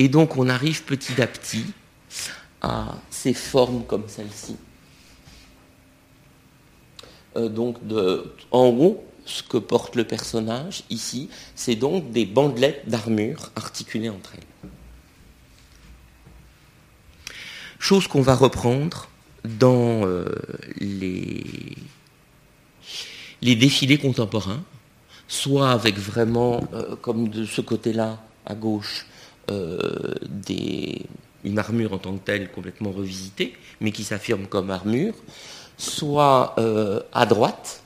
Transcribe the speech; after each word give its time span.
Et 0.00 0.08
donc 0.08 0.38
on 0.38 0.48
arrive 0.48 0.84
petit 0.84 1.20
à 1.20 1.26
petit 1.26 1.66
à 2.62 2.94
ces 3.10 3.34
formes 3.34 3.84
comme 3.84 4.08
celle-ci. 4.08 4.56
Euh, 7.36 7.50
donc 7.50 7.76
en 8.50 8.68
haut, 8.68 9.04
ce 9.26 9.42
que 9.42 9.58
porte 9.58 9.96
le 9.96 10.04
personnage 10.04 10.84
ici, 10.88 11.28
c'est 11.54 11.74
donc 11.74 12.12
des 12.12 12.24
bandelettes 12.24 12.88
d'armure 12.88 13.50
articulées 13.56 14.08
entre 14.08 14.32
elles. 14.36 14.70
Chose 17.78 18.08
qu'on 18.08 18.22
va 18.22 18.34
reprendre 18.34 19.10
dans 19.44 20.06
euh, 20.06 20.24
les, 20.78 21.76
les 23.42 23.54
défilés 23.54 23.98
contemporains, 23.98 24.64
soit 25.28 25.70
avec 25.70 25.98
vraiment, 25.98 26.66
euh, 26.72 26.96
comme 26.96 27.28
de 27.28 27.44
ce 27.44 27.60
côté-là, 27.60 28.18
à 28.46 28.54
gauche, 28.54 29.04
des, 29.50 31.06
une 31.44 31.58
armure 31.58 31.92
en 31.92 31.98
tant 31.98 32.12
que 32.12 32.24
telle 32.24 32.50
complètement 32.50 32.90
revisitée, 32.90 33.54
mais 33.80 33.92
qui 33.92 34.04
s'affirme 34.04 34.46
comme 34.46 34.70
armure, 34.70 35.14
soit 35.78 36.54
euh, 36.58 37.00
à 37.12 37.26
droite, 37.26 37.82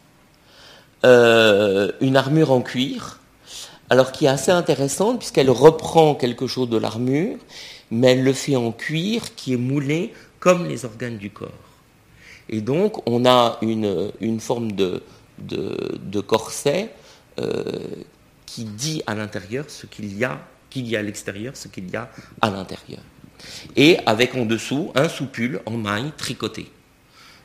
euh, 1.04 1.92
une 2.00 2.16
armure 2.16 2.50
en 2.50 2.60
cuir, 2.60 3.20
alors 3.90 4.12
qui 4.12 4.24
est 4.24 4.28
assez 4.28 4.50
intéressante 4.50 5.18
puisqu'elle 5.18 5.50
reprend 5.50 6.14
quelque 6.14 6.46
chose 6.46 6.68
de 6.68 6.78
l'armure, 6.78 7.36
mais 7.90 8.12
elle 8.12 8.24
le 8.24 8.32
fait 8.32 8.56
en 8.56 8.72
cuir 8.72 9.34
qui 9.34 9.52
est 9.52 9.58
moulé 9.58 10.12
comme 10.40 10.66
les 10.66 10.84
organes 10.84 11.18
du 11.18 11.30
corps. 11.30 11.50
Et 12.48 12.60
donc 12.60 13.06
on 13.08 13.24
a 13.24 13.58
une, 13.62 14.40
forme 14.40 14.72
de, 14.72 15.00
corset 16.26 16.90
euh, 17.38 17.62
qui 18.46 18.64
dit 18.64 19.02
à 19.06 19.14
l'intérieur 19.14 19.66
ce 19.68 19.86
qu'il 19.86 20.16
y 20.16 20.24
a, 20.24 20.40
qu'il 20.74 20.88
y 20.88 20.96
a 20.96 20.98
à 20.98 21.02
l'extérieur, 21.02 21.56
ce 21.56 21.68
qu'il 21.68 21.88
y 21.88 21.96
a 21.96 22.10
à 22.40 22.50
l'intérieur. 22.50 23.00
Et 23.76 23.98
avec 24.06 24.34
en 24.34 24.44
dessous 24.44 24.90
un 24.96 25.08
soupule 25.08 25.60
en 25.66 25.76
maille 25.76 26.10
tricoté. 26.16 26.68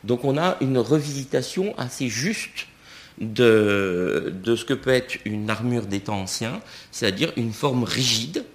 Donc 0.03 0.23
on 0.23 0.35
a 0.37 0.57
une 0.61 0.79
revisitation 0.79 1.77
assez 1.77 2.09
juste 2.09 2.67
de, 3.21 4.33
ce 4.45 4.65
que 4.65 4.73
peut 4.73 4.89
être 4.89 5.17
une 5.25 5.49
armure 5.49 5.85
des 5.85 5.99
temps 5.99 6.21
anciens, 6.21 6.59
c'est-à-dire 6.91 7.31
une 7.37 7.53
forme 7.53 7.83
rigide, 7.83 8.45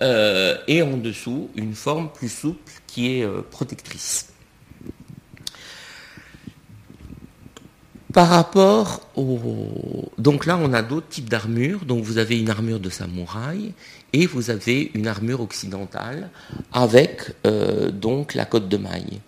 euh, 0.00 0.56
et 0.66 0.80
en 0.80 0.96
dessous 0.96 1.50
une 1.56 1.74
forme 1.74 2.10
plus 2.10 2.30
souple 2.30 2.72
qui 2.86 3.18
est 3.18 3.24
euh, 3.24 3.42
protectrice. 3.42 4.32
Par 8.12 8.28
rapport 8.28 9.02
au... 9.14 10.10
Donc 10.18 10.46
là, 10.46 10.58
on 10.60 10.72
a 10.72 10.82
d'autres 10.82 11.08
types 11.08 11.28
d'armures. 11.28 11.84
Donc 11.84 12.02
vous 12.02 12.18
avez 12.18 12.40
une 12.40 12.50
armure 12.50 12.80
de 12.80 12.90
samouraï 12.90 13.72
et 14.12 14.26
vous 14.26 14.50
avez 14.50 14.90
une 14.94 15.06
armure 15.06 15.40
occidentale 15.40 16.30
avec 16.72 17.34
euh, 17.46 17.90
donc 17.90 18.34
la 18.34 18.44
côte 18.44 18.68
de 18.68 18.76
maille. 18.76 19.20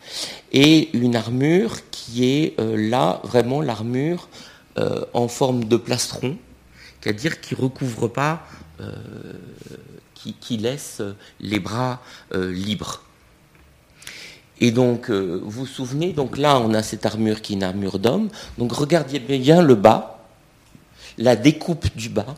Et 0.53 0.97
une 0.97 1.15
armure 1.15 1.77
qui 1.91 2.25
est 2.25 2.59
euh, 2.59 2.77
là 2.77 3.21
vraiment 3.25 3.61
l'armure 3.61 4.29
euh, 4.79 5.05
en 5.13 5.29
forme 5.29 5.65
de 5.65 5.77
plastron, 5.77 6.37
c'est-à-dire 7.01 7.41
qui 7.41 7.55
recouvre 7.55 8.09
pas, 8.09 8.47
qui, 10.15 10.57
laisse 10.57 11.01
les 11.41 11.61
bras 11.61 12.03
libres. 12.33 13.05
Et 14.65 14.71
donc, 14.71 15.11
vous 15.11 15.51
vous 15.51 15.67
souvenez, 15.67 16.13
donc 16.13 16.39
là, 16.39 16.61
on 16.61 16.73
a 16.73 16.85
cette 16.85 17.05
armure 17.05 17.43
qui 17.43 17.53
est 17.53 17.57
une 17.57 17.65
armure 17.65 17.99
d'homme. 17.99 18.29
Donc, 18.59 18.73
regardez 18.73 19.19
bien 19.19 19.61
le 19.61 19.75
bas, 19.75 20.25
la 21.19 21.35
découpe 21.37 21.95
du 21.97 22.09
bas, 22.09 22.37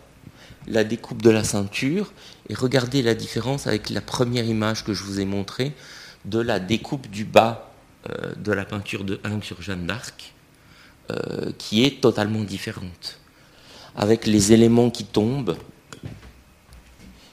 la 0.67 0.85
découpe 0.85 1.23
de 1.23 1.31
la 1.31 1.45
ceinture 1.45 2.13
et 2.49 2.55
regardez 2.55 3.03
la 3.03 3.15
différence 3.15 3.67
avec 3.67 3.91
la 3.91 4.01
première 4.01 4.45
image 4.45 4.85
que 4.85 4.95
je 4.95 5.03
vous 5.05 5.21
ai 5.21 5.25
montrée 5.25 5.73
de 6.25 6.39
la 6.39 6.59
découpe 6.61 7.09
du 7.09 7.25
bas 7.25 7.71
euh, 8.11 8.35
de 8.37 8.53
la 8.53 8.65
peinture 8.65 9.05
de 9.05 9.21
Hung 9.25 9.43
sur 9.43 9.61
Jeanne 9.63 9.87
d'Arc, 9.87 10.33
euh, 11.11 11.53
qui 11.59 11.85
est 11.85 12.01
totalement 12.01 12.43
différente. 12.43 13.19
Avec 13.97 14.27
les 14.27 14.53
éléments 14.53 14.91
qui 14.91 15.05
tombent, 15.05 15.57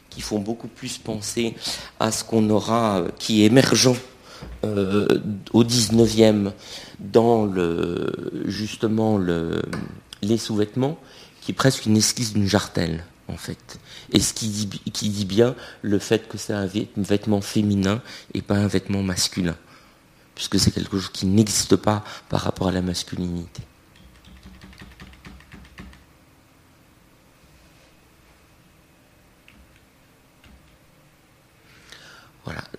qui 0.10 0.22
font 0.22 0.40
beaucoup 0.40 0.68
plus 0.68 0.98
penser 0.98 1.56
à 2.00 2.12
ce 2.12 2.24
qu'on 2.24 2.50
aura, 2.50 3.00
euh, 3.00 3.10
qui 3.18 3.44
est 3.44 3.46
émergent 3.46 3.96
au 4.64 5.64
19e 5.64 6.52
dans 7.00 7.46
le, 7.46 8.12
justement 8.46 9.18
le, 9.18 9.62
les 10.22 10.38
sous-vêtements, 10.38 10.98
qui 11.42 11.52
est 11.52 11.56
presque 11.56 11.86
une 11.86 11.98
esquisse 11.98 12.34
d'une 12.34 12.48
jartelle 12.48 13.04
en 13.28 13.38
fait. 13.38 13.80
Et 14.12 14.20
ce 14.20 14.34
qui 14.34 14.48
dit, 14.48 14.68
qui 14.92 15.10
dit 15.10 15.26
bien 15.26 15.56
le 15.82 16.00
fait 16.00 16.28
que 16.28 16.38
c'est 16.38 16.54
un 16.54 16.70
vêtement 16.98 17.42
féminin 17.42 18.02
et 18.34 18.42
pas 18.42 18.56
un 18.56 18.68
vêtement 18.68 19.02
masculin, 19.04 19.56
puisque 20.36 20.60
c'est 20.60 20.72
quelque 20.72 21.00
chose 21.00 21.12
qui 21.12 21.26
n'existe 21.26 21.76
pas 21.76 22.04
par 22.30 22.42
rapport 22.42 22.68
à 22.68 22.72
la 22.72 22.82
masculinité. 22.82 23.62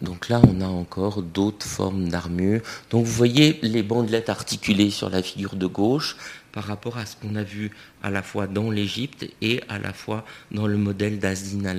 Donc 0.01 0.29
là 0.29 0.41
on 0.49 0.61
a 0.61 0.67
encore 0.67 1.23
d'autres 1.23 1.67
formes 1.67 2.09
d'armure. 2.09 2.61
Donc 2.91 3.05
vous 3.05 3.13
voyez 3.13 3.59
les 3.63 3.83
bandelettes 3.83 4.29
articulées 4.29 4.91
sur 4.91 5.11
la 5.11 5.23
figure 5.23 5.57
de 5.57 5.67
gauche, 5.67 6.17
par 6.53 6.65
rapport 6.65 6.99
à 6.99 7.07
ce 7.07 7.17
qu'on 7.17 7.35
a 7.35 7.43
vu 7.43 7.71
à 8.03 8.11
la 8.11 8.23
fois 8.23 8.47
dans 8.47 8.71
l'Égypte 8.71 9.27
et 9.41 9.63
à 9.69 9.79
la 9.79 9.93
fois 9.93 10.25
dans 10.51 10.67
le 10.67 10.77
modèle 10.77 11.19
d'Azdin 11.19 11.75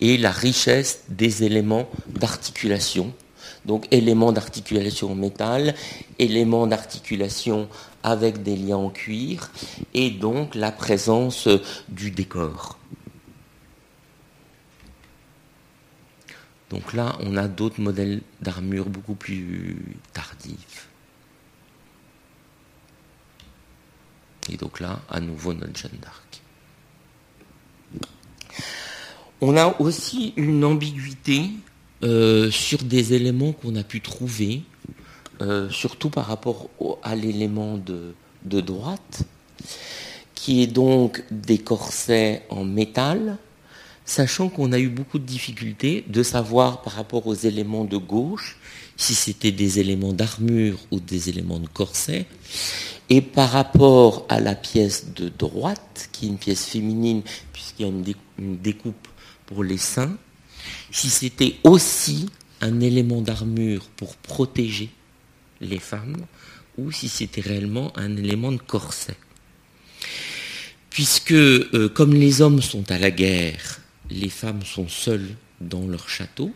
Et 0.00 0.16
la 0.16 0.32
richesse 0.32 1.04
des 1.08 1.44
éléments 1.44 1.88
d'articulation, 2.08 3.12
donc 3.66 3.86
éléments 3.90 4.32
d'articulation 4.32 5.12
en 5.12 5.14
métal, 5.14 5.74
éléments 6.18 6.66
d'articulation 6.66 7.68
avec 8.02 8.42
des 8.42 8.56
liens 8.56 8.78
en 8.78 8.90
cuir, 8.90 9.50
et 9.92 10.10
donc 10.10 10.54
la 10.54 10.72
présence 10.72 11.48
du 11.88 12.10
décor. 12.10 12.78
Donc 16.70 16.92
là, 16.92 17.16
on 17.20 17.36
a 17.36 17.48
d'autres 17.48 17.80
modèles 17.80 18.22
d'armure 18.40 18.88
beaucoup 18.88 19.16
plus 19.16 19.76
tardifs. 20.12 20.88
Et 24.48 24.56
donc 24.56 24.80
là, 24.80 25.00
à 25.10 25.20
nouveau 25.20 25.52
notre 25.52 25.78
Jeanne 25.78 25.98
d'Arc. 26.00 26.42
On 29.40 29.56
a 29.56 29.80
aussi 29.80 30.32
une 30.36 30.64
ambiguïté 30.64 31.50
euh, 32.02 32.50
sur 32.50 32.82
des 32.82 33.14
éléments 33.14 33.52
qu'on 33.52 33.74
a 33.76 33.82
pu 33.82 34.00
trouver, 34.00 34.62
euh, 35.40 35.68
surtout 35.70 36.10
par 36.10 36.26
rapport 36.26 36.68
à 37.02 37.14
l'élément 37.14 37.78
de, 37.78 38.14
de, 38.44 38.60
droite, 38.60 39.22
qui 40.34 40.62
est 40.62 40.66
donc 40.66 41.24
des 41.30 41.58
corsets 41.58 42.44
en 42.50 42.64
métal, 42.64 43.38
sachant 44.10 44.48
qu'on 44.48 44.72
a 44.72 44.78
eu 44.80 44.88
beaucoup 44.88 45.20
de 45.20 45.24
difficultés 45.24 46.04
de 46.08 46.24
savoir 46.24 46.82
par 46.82 46.94
rapport 46.94 47.28
aux 47.28 47.34
éléments 47.34 47.84
de 47.84 47.96
gauche 47.96 48.56
si 48.96 49.14
c'était 49.14 49.52
des 49.52 49.78
éléments 49.78 50.12
d'armure 50.12 50.78
ou 50.90 50.98
des 50.98 51.28
éléments 51.28 51.60
de 51.60 51.68
corset. 51.68 52.26
Et 53.08 53.20
par 53.20 53.50
rapport 53.50 54.26
à 54.28 54.40
la 54.40 54.56
pièce 54.56 55.14
de 55.14 55.28
droite, 55.28 56.08
qui 56.10 56.26
est 56.26 56.28
une 56.28 56.38
pièce 56.38 56.66
féminine, 56.66 57.22
puisqu'il 57.52 57.86
y 57.86 57.88
a 57.88 57.92
une, 57.92 58.56
découpe 58.56 59.06
pour 59.46 59.62
les 59.62 59.78
seins, 59.78 60.16
si 60.90 61.08
c'était 61.08 61.54
aussi 61.62 62.26
un 62.60 62.80
élément 62.80 63.20
d'armure 63.20 63.86
pour 63.96 64.16
protéger 64.16 64.90
les 65.60 65.78
femmes, 65.78 66.16
ou 66.78 66.90
si 66.90 67.08
c'était 67.08 67.42
réellement 67.42 67.92
un 67.96 68.16
élément 68.16 68.50
de 68.50 68.58
corset. 68.58 69.16
Puisque, 70.90 71.30
euh, 71.30 71.88
comme 71.94 72.12
les 72.12 72.42
hommes 72.42 72.60
sont 72.60 72.90
à 72.90 72.98
la 72.98 73.12
guerre, 73.12 73.80
les 74.10 74.28
femmes 74.28 74.62
sont 74.64 74.88
seules 74.88 75.28
dans 75.60 75.86
leur 75.86 76.08
château, 76.08 76.52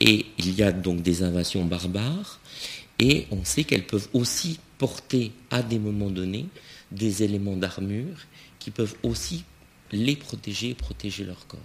et 0.00 0.26
il 0.38 0.54
y 0.54 0.62
a 0.62 0.72
donc 0.72 1.02
des 1.02 1.22
invasions 1.22 1.64
barbares, 1.64 2.40
et 2.98 3.26
on 3.30 3.44
sait 3.44 3.64
qu'elles 3.64 3.86
peuvent 3.86 4.08
aussi 4.12 4.58
porter 4.78 5.32
à 5.50 5.62
des 5.62 5.78
moments 5.78 6.10
donnés 6.10 6.46
des 6.90 7.22
éléments 7.22 7.56
d'armure 7.56 8.16
qui 8.58 8.70
peuvent 8.70 8.94
aussi 9.02 9.44
les 9.92 10.16
protéger 10.16 10.70
et 10.70 10.74
protéger 10.74 11.24
leur 11.24 11.46
corps. 11.46 11.60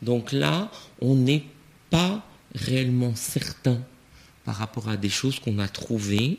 Donc 0.00 0.32
là, 0.32 0.70
on 1.00 1.14
n'est 1.14 1.44
pas 1.90 2.26
réellement 2.54 3.14
certain 3.14 3.80
par 4.44 4.56
rapport 4.56 4.88
à 4.88 4.96
des 4.96 5.08
choses 5.08 5.38
qu'on 5.38 5.58
a 5.58 5.68
trouvées 5.68 6.38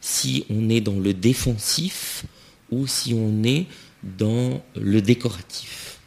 si 0.00 0.44
on 0.50 0.68
est 0.68 0.80
dans 0.80 0.98
le 0.98 1.14
défensif 1.14 2.24
ou 2.70 2.86
si 2.86 3.14
on 3.14 3.42
est 3.42 3.66
dans 4.02 4.62
le 4.76 5.00
décoratif. 5.00 5.97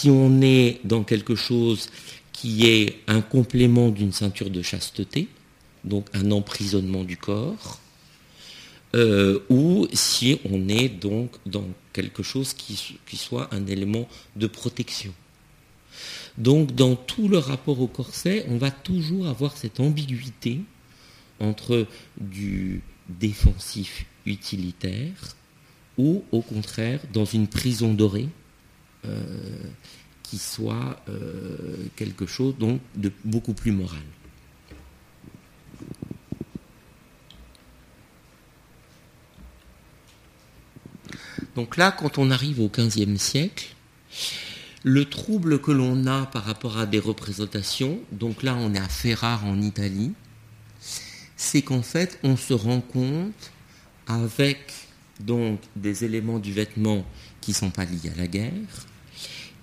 Si 0.00 0.08
on 0.08 0.40
est 0.40 0.80
dans 0.82 1.04
quelque 1.04 1.34
chose 1.34 1.90
qui 2.32 2.66
est 2.66 3.00
un 3.06 3.20
complément 3.20 3.90
d'une 3.90 4.12
ceinture 4.12 4.48
de 4.48 4.62
chasteté, 4.62 5.28
donc 5.84 6.06
un 6.14 6.30
emprisonnement 6.30 7.04
du 7.04 7.18
corps, 7.18 7.80
euh, 8.94 9.40
ou 9.50 9.86
si 9.92 10.40
on 10.50 10.70
est 10.70 10.88
donc 10.88 11.32
dans 11.44 11.66
quelque 11.92 12.22
chose 12.22 12.54
qui, 12.54 12.96
soit 13.14 13.52
un 13.52 13.66
élément 13.66 14.08
de 14.36 14.46
protection. 14.46 15.12
Donc 16.38 16.74
dans 16.74 16.96
tout 16.96 17.28
le 17.28 17.36
rapport 17.36 17.78
au 17.78 17.86
corset, 17.86 18.46
on 18.48 18.56
va 18.56 18.70
toujours 18.70 19.26
avoir 19.26 19.54
cette 19.58 19.80
ambiguïté 19.80 20.60
entre 21.40 21.86
du 22.18 22.80
défensif 23.10 24.06
utilitaire 24.24 25.36
ou 25.98 26.24
au 26.32 26.40
contraire 26.40 27.00
dans 27.12 27.26
une 27.26 27.48
prison 27.48 27.92
dorée 27.92 28.30
qui 30.30 30.38
soit 30.38 31.02
euh, 31.08 31.88
quelque 31.96 32.24
chose 32.24 32.56
donc 32.56 32.80
de 32.94 33.10
beaucoup 33.24 33.52
plus 33.52 33.72
moral. 33.72 33.98
Donc 41.56 41.76
là, 41.76 41.90
quand 41.90 42.18
on 42.18 42.30
arrive 42.30 42.60
au 42.60 42.68
XVe 42.68 43.16
siècle, 43.16 43.74
le 44.84 45.04
trouble 45.04 45.60
que 45.60 45.72
l'on 45.72 46.06
a 46.06 46.26
par 46.26 46.44
rapport 46.44 46.78
à 46.78 46.86
des 46.86 47.00
représentations, 47.00 47.98
donc 48.12 48.44
là 48.44 48.54
on 48.54 48.72
est 48.72 48.78
à 48.78 48.88
Ferrare 48.88 49.44
en 49.44 49.60
Italie, 49.60 50.12
c'est 51.36 51.62
qu'en 51.62 51.82
fait 51.82 52.20
on 52.22 52.36
se 52.36 52.54
rend 52.54 52.80
compte 52.80 53.50
avec 54.06 54.72
donc 55.18 55.60
des 55.74 56.04
éléments 56.04 56.38
du 56.38 56.52
vêtement 56.52 57.04
qui 57.40 57.50
ne 57.50 57.56
sont 57.56 57.70
pas 57.70 57.84
liés 57.84 58.12
à 58.14 58.16
la 58.16 58.28
guerre, 58.28 58.52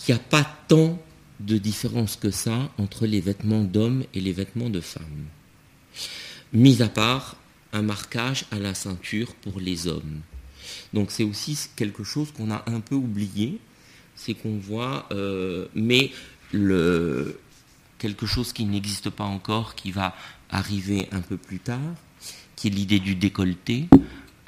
qu'il 0.07 0.15
n'y 0.15 0.21
a 0.21 0.23
pas 0.23 0.49
tant 0.69 0.97
de 1.41 1.57
différence 1.57 2.15
que 2.15 2.31
ça 2.31 2.71
entre 2.77 3.05
les 3.05 3.19
vêtements 3.19 3.63
d'hommes 3.63 4.05
et 4.13 4.21
les 4.21 4.31
vêtements 4.31 4.69
de 4.69 4.79
femmes. 4.79 5.25
Mis 6.53 6.81
à 6.81 6.87
part 6.87 7.35
un 7.73 7.81
marquage 7.81 8.45
à 8.51 8.57
la 8.57 8.73
ceinture 8.73 9.35
pour 9.35 9.59
les 9.59 9.87
hommes. 9.87 10.21
Donc 10.93 11.11
c'est 11.11 11.25
aussi 11.25 11.59
quelque 11.75 12.03
chose 12.03 12.31
qu'on 12.31 12.51
a 12.51 12.63
un 12.67 12.79
peu 12.79 12.95
oublié 12.95 13.59
c'est 14.17 14.33
qu'on 14.33 14.57
voit, 14.57 15.07
euh, 15.11 15.67
mais 15.75 16.11
quelque 17.99 18.25
chose 18.25 18.51
qui 18.51 18.65
n'existe 18.65 19.09
pas 19.09 19.23
encore, 19.23 19.75
qui 19.75 19.91
va 19.91 20.15
arriver 20.49 21.07
un 21.11 21.21
peu 21.21 21.37
plus 21.37 21.59
tard, 21.59 21.95
qui 22.55 22.67
est 22.67 22.71
l'idée 22.71 22.99
du 22.99 23.15
décolleté, 23.15 23.87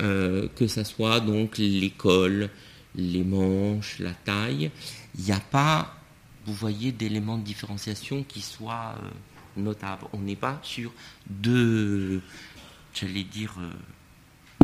euh, 0.01 0.47
que 0.56 0.67
ce 0.67 0.83
soit 0.83 1.19
donc 1.19 1.57
l'école, 1.57 2.50
les 2.95 3.23
manches, 3.23 4.00
la 4.00 4.13
taille, 4.13 4.71
il 5.17 5.25
n'y 5.25 5.31
a 5.31 5.39
pas, 5.39 5.95
vous 6.45 6.53
voyez, 6.53 6.91
d'éléments 6.91 7.38
de 7.38 7.44
différenciation 7.44 8.23
qui 8.23 8.41
soient 8.41 8.95
euh, 9.01 9.09
notables. 9.57 10.06
On 10.13 10.19
n'est 10.19 10.35
pas 10.35 10.59
sur 10.63 10.91
deux, 11.27 12.21
j'allais 12.94 13.23
dire, 13.23 13.56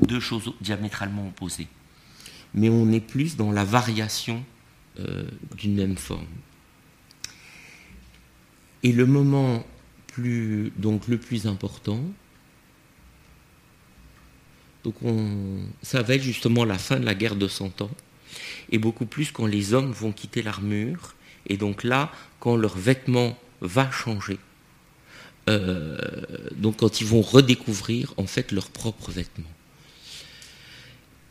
deux 0.01 0.19
choses 0.19 0.53
diamétralement 0.61 1.27
opposées. 1.27 1.67
Mais 2.53 2.69
on 2.69 2.91
est 2.91 3.01
plus 3.01 3.35
dans 3.35 3.51
la 3.51 3.63
variation 3.63 4.43
euh, 4.99 5.25
d'une 5.57 5.75
même 5.75 5.97
forme. 5.97 6.27
Et 8.83 8.91
le 8.91 9.05
moment 9.05 9.65
plus, 10.07 10.71
donc 10.77 11.07
le 11.07 11.17
plus 11.17 11.47
important, 11.47 11.99
donc 14.83 14.95
on, 15.01 15.65
ça 15.81 16.03
va 16.03 16.13
être 16.13 16.21
justement 16.21 16.63
la 16.63 16.77
fin 16.77 16.99
de 16.99 17.05
la 17.05 17.15
guerre 17.15 17.35
de 17.35 17.47
Cent 17.47 17.81
Ans, 17.81 17.89
et 18.71 18.77
beaucoup 18.77 19.05
plus 19.05 19.31
quand 19.31 19.45
les 19.45 19.73
hommes 19.73 19.91
vont 19.91 20.11
quitter 20.11 20.41
l'armure, 20.41 21.15
et 21.47 21.57
donc 21.57 21.83
là, 21.83 22.11
quand 22.39 22.55
leur 22.55 22.77
vêtement 22.77 23.37
va 23.61 23.89
changer. 23.91 24.39
Euh, 25.47 25.97
donc 26.55 26.77
quand 26.77 27.01
ils 27.01 27.07
vont 27.07 27.21
redécouvrir 27.21 28.13
en 28.17 28.25
fait 28.25 28.51
leurs 28.51 28.69
propres 28.69 29.11
vêtements. 29.11 29.45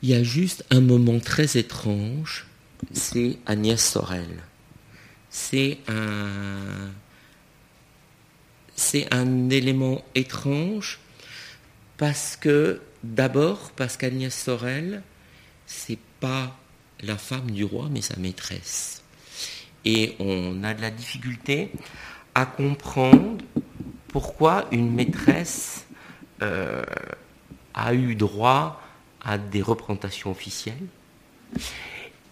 Il 0.02 0.10
y 0.10 0.14
a 0.14 0.22
juste 0.22 0.64
un 0.70 0.80
moment 0.80 1.18
très 1.18 1.56
étrange 1.56 2.46
c'est 2.92 3.38
Agnès 3.46 3.82
Sorel. 3.82 4.42
C'est 5.30 5.78
un, 5.88 6.90
c'est 8.76 9.12
un 9.12 9.50
élément 9.50 10.04
étrange 10.14 10.98
parce 11.96 12.36
que, 12.36 12.80
d'abord, 13.02 13.72
parce 13.76 13.96
qu'Agnès 13.96 14.34
Sorel, 14.34 15.02
c'est 15.66 15.98
pas 16.20 16.56
la 17.06 17.16
femme 17.16 17.50
du 17.50 17.64
roi, 17.64 17.88
mais 17.90 18.02
sa 18.02 18.16
maîtresse. 18.16 19.02
Et 19.84 20.14
on 20.18 20.64
a 20.64 20.74
de 20.74 20.80
la 20.80 20.90
difficulté 20.90 21.70
à 22.34 22.46
comprendre 22.46 23.38
pourquoi 24.08 24.66
une 24.70 24.92
maîtresse 24.92 25.86
euh, 26.42 26.82
a 27.74 27.94
eu 27.94 28.14
droit 28.14 28.80
à 29.20 29.38
des 29.38 29.62
représentations 29.62 30.30
officielles 30.30 30.86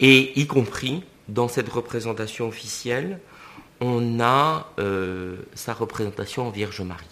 et 0.00 0.38
y 0.38 0.46
compris 0.46 1.04
dans 1.28 1.48
cette 1.48 1.68
représentation 1.68 2.48
officielle, 2.48 3.20
on 3.80 4.20
a 4.20 4.68
euh, 4.78 5.36
sa 5.54 5.72
représentation 5.72 6.46
en 6.46 6.50
Vierge 6.50 6.80
Marie. 6.82 7.06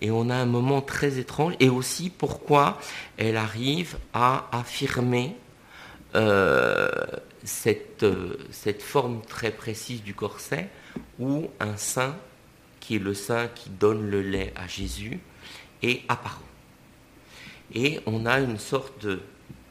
Et 0.00 0.10
on 0.10 0.30
a 0.30 0.34
un 0.34 0.46
moment 0.46 0.80
très 0.80 1.18
étrange, 1.18 1.54
et 1.60 1.68
aussi 1.68 2.10
pourquoi 2.10 2.78
elle 3.16 3.36
arrive 3.36 3.98
à 4.12 4.48
affirmer 4.52 5.36
cette, 6.14 8.02
euh, 8.02 8.36
cette, 8.50 8.82
forme 8.82 9.22
très 9.22 9.50
précise 9.50 10.02
du 10.02 10.14
corset, 10.14 10.68
où 11.18 11.48
un 11.60 11.76
sein, 11.76 12.16
qui 12.80 12.96
est 12.96 12.98
le 12.98 13.14
sein 13.14 13.48
qui 13.48 13.70
donne 13.70 14.10
le 14.10 14.22
lait 14.22 14.52
à 14.56 14.66
Jésus, 14.66 15.20
est 15.82 16.02
apparent. 16.08 16.40
Et 17.74 18.00
on 18.06 18.26
a 18.26 18.40
une 18.40 18.58
sorte 18.58 19.06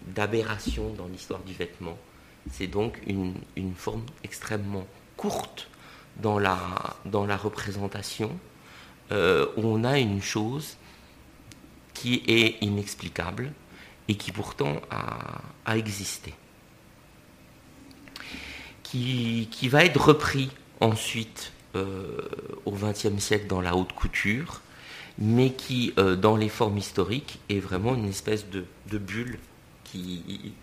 d'aberration 0.08 0.94
dans 0.94 1.08
l'histoire 1.08 1.42
du 1.42 1.54
vêtement. 1.54 1.98
C'est 2.52 2.68
donc 2.68 3.00
une, 3.06 3.36
forme 3.76 4.06
extrêmement 4.24 4.88
courte 5.18 5.70
dans 6.18 6.40
la, 6.40 6.58
dans 7.06 7.26
la 7.28 7.38
représentation, 7.38 8.32
euh, 9.12 9.46
où 9.58 9.62
on 9.66 9.84
a 9.84 10.00
une 10.00 10.22
chose 10.22 10.78
qui 11.94 12.24
est 12.28 12.64
inexplicable 12.64 13.54
et 14.12 14.16
qui 14.16 14.34
pourtant 14.34 14.82
a, 14.90 15.78
existé. 15.78 16.34
Qui, 18.84 19.48
va 19.70 19.86
être 19.86 20.02
repris 20.02 20.52
ensuite 20.82 21.54
euh, 21.78 22.18
au 22.66 22.72
XXe 22.72 23.18
siècle 23.20 23.48
dans 23.48 23.62
la 23.62 23.74
haute 23.74 23.94
couture, 23.94 24.60
mais 25.18 25.54
qui, 25.54 25.94
euh, 25.98 26.18
dans 26.18 26.36
les 26.36 26.50
formes 26.50 26.78
historiques, 26.78 27.40
est 27.48 27.60
vraiment 27.60 27.96
une 27.96 28.10
espèce 28.10 28.48
de, 28.50 28.66
bulle 28.98 29.40
qui, 29.86 30.54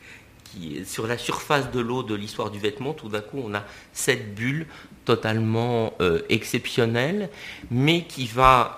sur 0.85 1.07
la 1.07 1.17
surface 1.17 1.71
de 1.71 1.81
l'eau 1.81 2.03
de 2.03 2.15
l'histoire 2.15 2.51
du 2.51 2.59
vêtement, 2.59 2.93
tout 2.93 3.09
d'un 3.09 3.23
coup, 3.23 3.41
on 3.43 3.55
a 3.55 3.65
cette 3.95 4.35
bulle 4.35 4.67
totalement 5.07 5.95
euh, 6.03 6.21
exceptionnelle, 6.29 7.31
mais 7.71 8.05
qui 8.05 8.27
va 8.27 8.77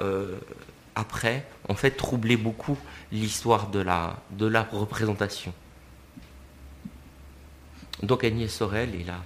après, 0.94 1.44
en 1.70 1.74
fait, 1.76 1.92
troubler 1.92 2.36
beaucoup 2.36 2.76
l'histoire 3.12 3.68
de 3.68 3.78
la, 3.78 4.16
de 4.32 4.46
la 4.46 4.64
représentation. 4.64 5.54
Donc 8.02 8.24
Agnès 8.24 8.52
Sorel 8.52 8.96
est 8.96 9.04
là, 9.04 9.22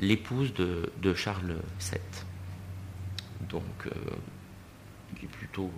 l'épouse 0.00 0.54
de, 0.54 1.14
Charles 1.14 1.56
VII. 1.80 2.00
Donc, 3.50 3.62
euh, 3.86 3.90
qui 5.18 5.26
est 5.26 5.28
plutôt 5.28 5.70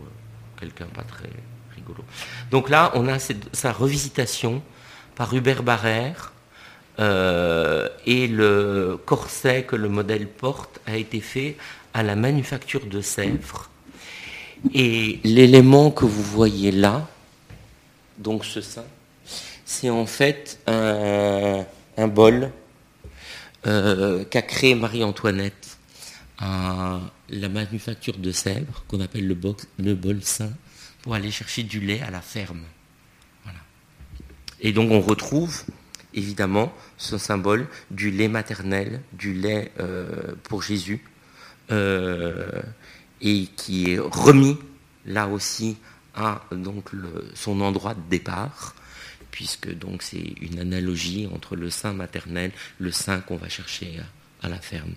quelqu'un 0.61 0.87
pas 0.87 1.03
très 1.03 1.31
rigolo. 1.75 2.05
Donc 2.53 2.69
là, 2.71 2.93
on 2.95 3.09
a 3.09 3.19
sa 3.19 3.73
revisitation 3.73 4.63
par 5.17 5.35
Hubert 5.35 5.65
Barrère. 5.65 6.33
Euh, 6.99 7.89
et 8.07 8.27
le 8.27 8.99
corset 9.05 9.65
que 9.65 9.77
le 9.77 9.91
modèle 9.91 10.29
porte 10.29 10.81
a 10.87 10.97
été 10.97 11.21
fait 11.21 11.59
à 11.93 12.03
la 12.03 12.15
manufacture 12.17 12.87
de 12.87 13.03
Sèvres. 13.03 13.69
Et 14.75 15.21
l'élément 15.25 15.91
que 15.91 16.05
vous 16.05 16.23
voyez 16.23 16.73
là, 16.73 17.09
donc 18.19 18.45
ce 18.45 18.61
sein, 18.61 18.85
c'est 19.65 19.91
en 19.91 20.07
fait 20.07 20.61
un, 20.67 21.65
bol 22.09 22.51
euh, 23.67 24.25
qu'a 24.25 24.43
créé 24.43 24.75
Marie-Antoinette 24.75 25.79
à 26.39 27.01
la 27.29 27.49
manufacture 27.49 28.19
de 28.19 28.31
Sèvres, 28.31 28.85
qu'on 28.89 29.01
appelle 29.01 29.27
le, 29.27 29.95
bol 29.95 30.23
saint, 30.23 30.53
pour 31.03 31.15
aller 31.15 31.31
chercher 31.31 31.63
du 31.63 31.81
lait 31.81 32.01
à 32.03 32.11
la 32.11 32.21
ferme. 32.21 32.63
Et 34.61 34.73
donc 34.73 34.91
on 34.91 35.01
retrouve 35.01 35.65
évidemment 36.15 36.73
ce 36.97 37.19
symbole 37.19 37.67
du 37.91 38.11
lait 38.11 38.29
maternel, 38.29 39.03
du 39.13 39.35
lait 39.35 39.71
euh, 39.81 40.35
pour 40.45 40.63
Jésus, 40.63 41.05
euh, 41.71 42.63
et 43.21 43.47
qui 43.57 43.91
est 43.91 43.99
remis 43.99 44.57
là 45.07 45.29
aussi 45.29 45.77
à 46.15 46.43
donc 46.51 46.91
son 47.35 47.61
endroit 47.61 47.95
de 47.95 48.01
départ, 48.09 48.75
puisque 49.31 49.73
donc 49.73 50.03
c'est 50.03 50.35
une 50.41 50.59
analogie 50.59 51.29
entre 51.33 51.57
le 51.57 51.71
sein 51.71 51.93
maternel, 51.93 52.53
le 52.79 52.91
sein 52.91 53.21
qu'on 53.21 53.37
va 53.37 53.49
chercher 53.49 53.99
à, 54.43 54.49
la 54.49 54.59
ferme. 54.59 54.95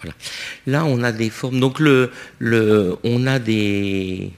Voilà. 0.00 0.16
Là, 0.66 0.84
on 0.86 1.02
a 1.02 1.12
des 1.12 1.28
formes. 1.28 1.60
Donc, 1.60 1.80
on 1.80 3.26
a 3.26 3.38
des, 3.38 4.32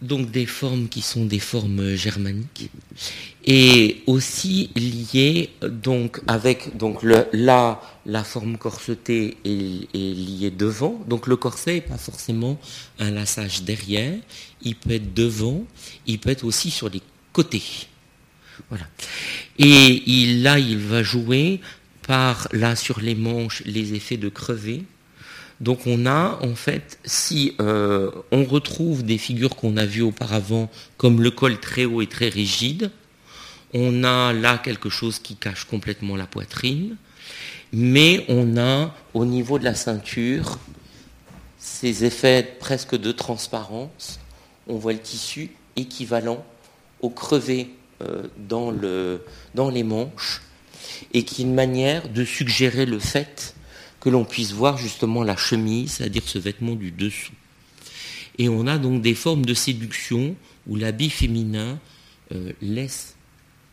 donc 0.00 0.30
des 0.32 0.46
formes 0.46 0.88
qui 0.88 1.02
sont 1.02 1.24
des 1.24 1.38
formes 1.38 1.94
germaniques 1.94 2.70
et 3.44 4.02
aussi 4.06 4.70
liées 4.76 5.50
donc 5.62 6.20
avec 6.26 6.76
donc 6.76 7.02
le, 7.02 7.26
là 7.32 7.80
la 8.06 8.24
forme 8.24 8.56
corsetée 8.56 9.36
est, 9.44 9.94
liée 9.94 10.50
devant. 10.50 11.00
Donc 11.08 11.26
le 11.26 11.36
corset 11.36 11.74
n'est 11.74 11.80
pas 11.80 11.98
forcément 11.98 12.58
un 12.98 13.10
lassage 13.10 13.62
derrière. 13.62 14.14
Il 14.62 14.76
peut 14.76 14.92
être 14.92 15.14
devant. 15.14 15.64
Il 16.06 16.18
peut 16.18 16.30
être 16.30 16.44
aussi 16.44 16.70
sur 16.70 16.88
les 16.88 17.02
côtés. 17.32 17.62
Voilà. 18.68 18.86
Et 19.58 20.02
il, 20.06 20.42
là 20.42 20.58
il 20.58 20.78
va 20.78 21.02
jouer 21.02 21.60
par 22.06 22.48
là 22.52 22.76
sur 22.76 23.00
les 23.00 23.14
manches 23.14 23.62
les 23.64 23.94
effets 23.94 24.16
de 24.16 24.28
crever. 24.28 24.84
Donc 25.60 25.86
on 25.86 26.06
a 26.06 26.40
en 26.42 26.54
fait, 26.56 26.98
si 27.04 27.54
euh, 27.60 28.10
on 28.32 28.44
retrouve 28.44 29.04
des 29.04 29.18
figures 29.18 29.54
qu'on 29.54 29.76
a 29.76 29.86
vues 29.86 30.02
auparavant, 30.02 30.70
comme 30.96 31.22
le 31.22 31.30
col 31.30 31.60
très 31.60 31.84
haut 31.84 32.02
et 32.02 32.08
très 32.08 32.28
rigide, 32.28 32.90
on 33.74 34.04
a 34.04 34.32
là 34.32 34.58
quelque 34.58 34.88
chose 34.90 35.18
qui 35.18 35.36
cache 35.36 35.64
complètement 35.64 36.16
la 36.16 36.26
poitrine, 36.26 36.96
mais 37.72 38.24
on 38.28 38.56
a 38.58 38.94
au 39.14 39.24
niveau 39.24 39.58
de 39.58 39.64
la 39.64 39.74
ceinture 39.74 40.58
ces 41.58 42.04
effets 42.04 42.56
presque 42.58 42.96
de 42.96 43.12
transparence. 43.12 44.18
On 44.66 44.76
voit 44.76 44.92
le 44.92 44.98
tissu 44.98 45.50
équivalent 45.76 46.44
au 47.00 47.08
crevé 47.08 47.70
euh, 48.02 48.24
dans, 48.36 48.70
le, 48.70 49.24
dans 49.54 49.70
les 49.70 49.84
manches 49.84 50.42
et 51.14 51.24
qui 51.24 51.42
est 51.42 51.44
une 51.44 51.54
manière 51.54 52.08
de 52.08 52.24
suggérer 52.24 52.84
le 52.84 52.98
fait 52.98 53.54
que 54.00 54.10
l'on 54.10 54.24
puisse 54.24 54.52
voir 54.52 54.76
justement 54.76 55.22
la 55.22 55.36
chemise, 55.36 55.92
c'est-à-dire 55.92 56.24
ce 56.26 56.38
vêtement 56.38 56.74
du 56.74 56.90
dessous. 56.90 57.32
Et 58.38 58.48
on 58.48 58.66
a 58.66 58.78
donc 58.78 59.00
des 59.00 59.14
formes 59.14 59.46
de 59.46 59.54
séduction 59.54 60.34
où 60.66 60.76
l'habit 60.76 61.10
féminin 61.10 61.78
euh, 62.32 62.52
laisse 62.60 63.14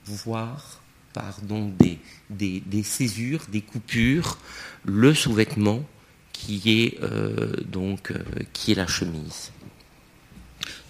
voir 0.06 0.79
par 1.13 1.41
donc 1.41 1.74
des, 2.29 2.84
césures, 2.84 3.41
des 3.50 3.62
coupures, 3.62 4.38
le 4.86 5.13
sous-vêtement 5.13 5.84
qui 6.32 6.62
est 6.65 7.03
euh, 7.03 7.53
donc 7.65 8.12
euh, 8.12 8.24
qui 8.53 8.72
est 8.72 8.75
la 8.75 8.88
chemise. 8.88 9.51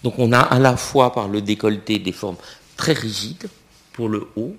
Donc 0.02 0.18
on 0.18 0.32
a 0.32 0.40
à 0.40 0.58
la 0.58 0.76
fois 0.76 1.12
par 1.12 1.28
le 1.28 1.42
décolleté 1.42 1.98
des 1.98 2.12
formes 2.12 2.36
très 2.76 2.92
rigides 2.92 3.48
pour 3.92 4.08
le 4.08 4.28
haut 4.36 4.56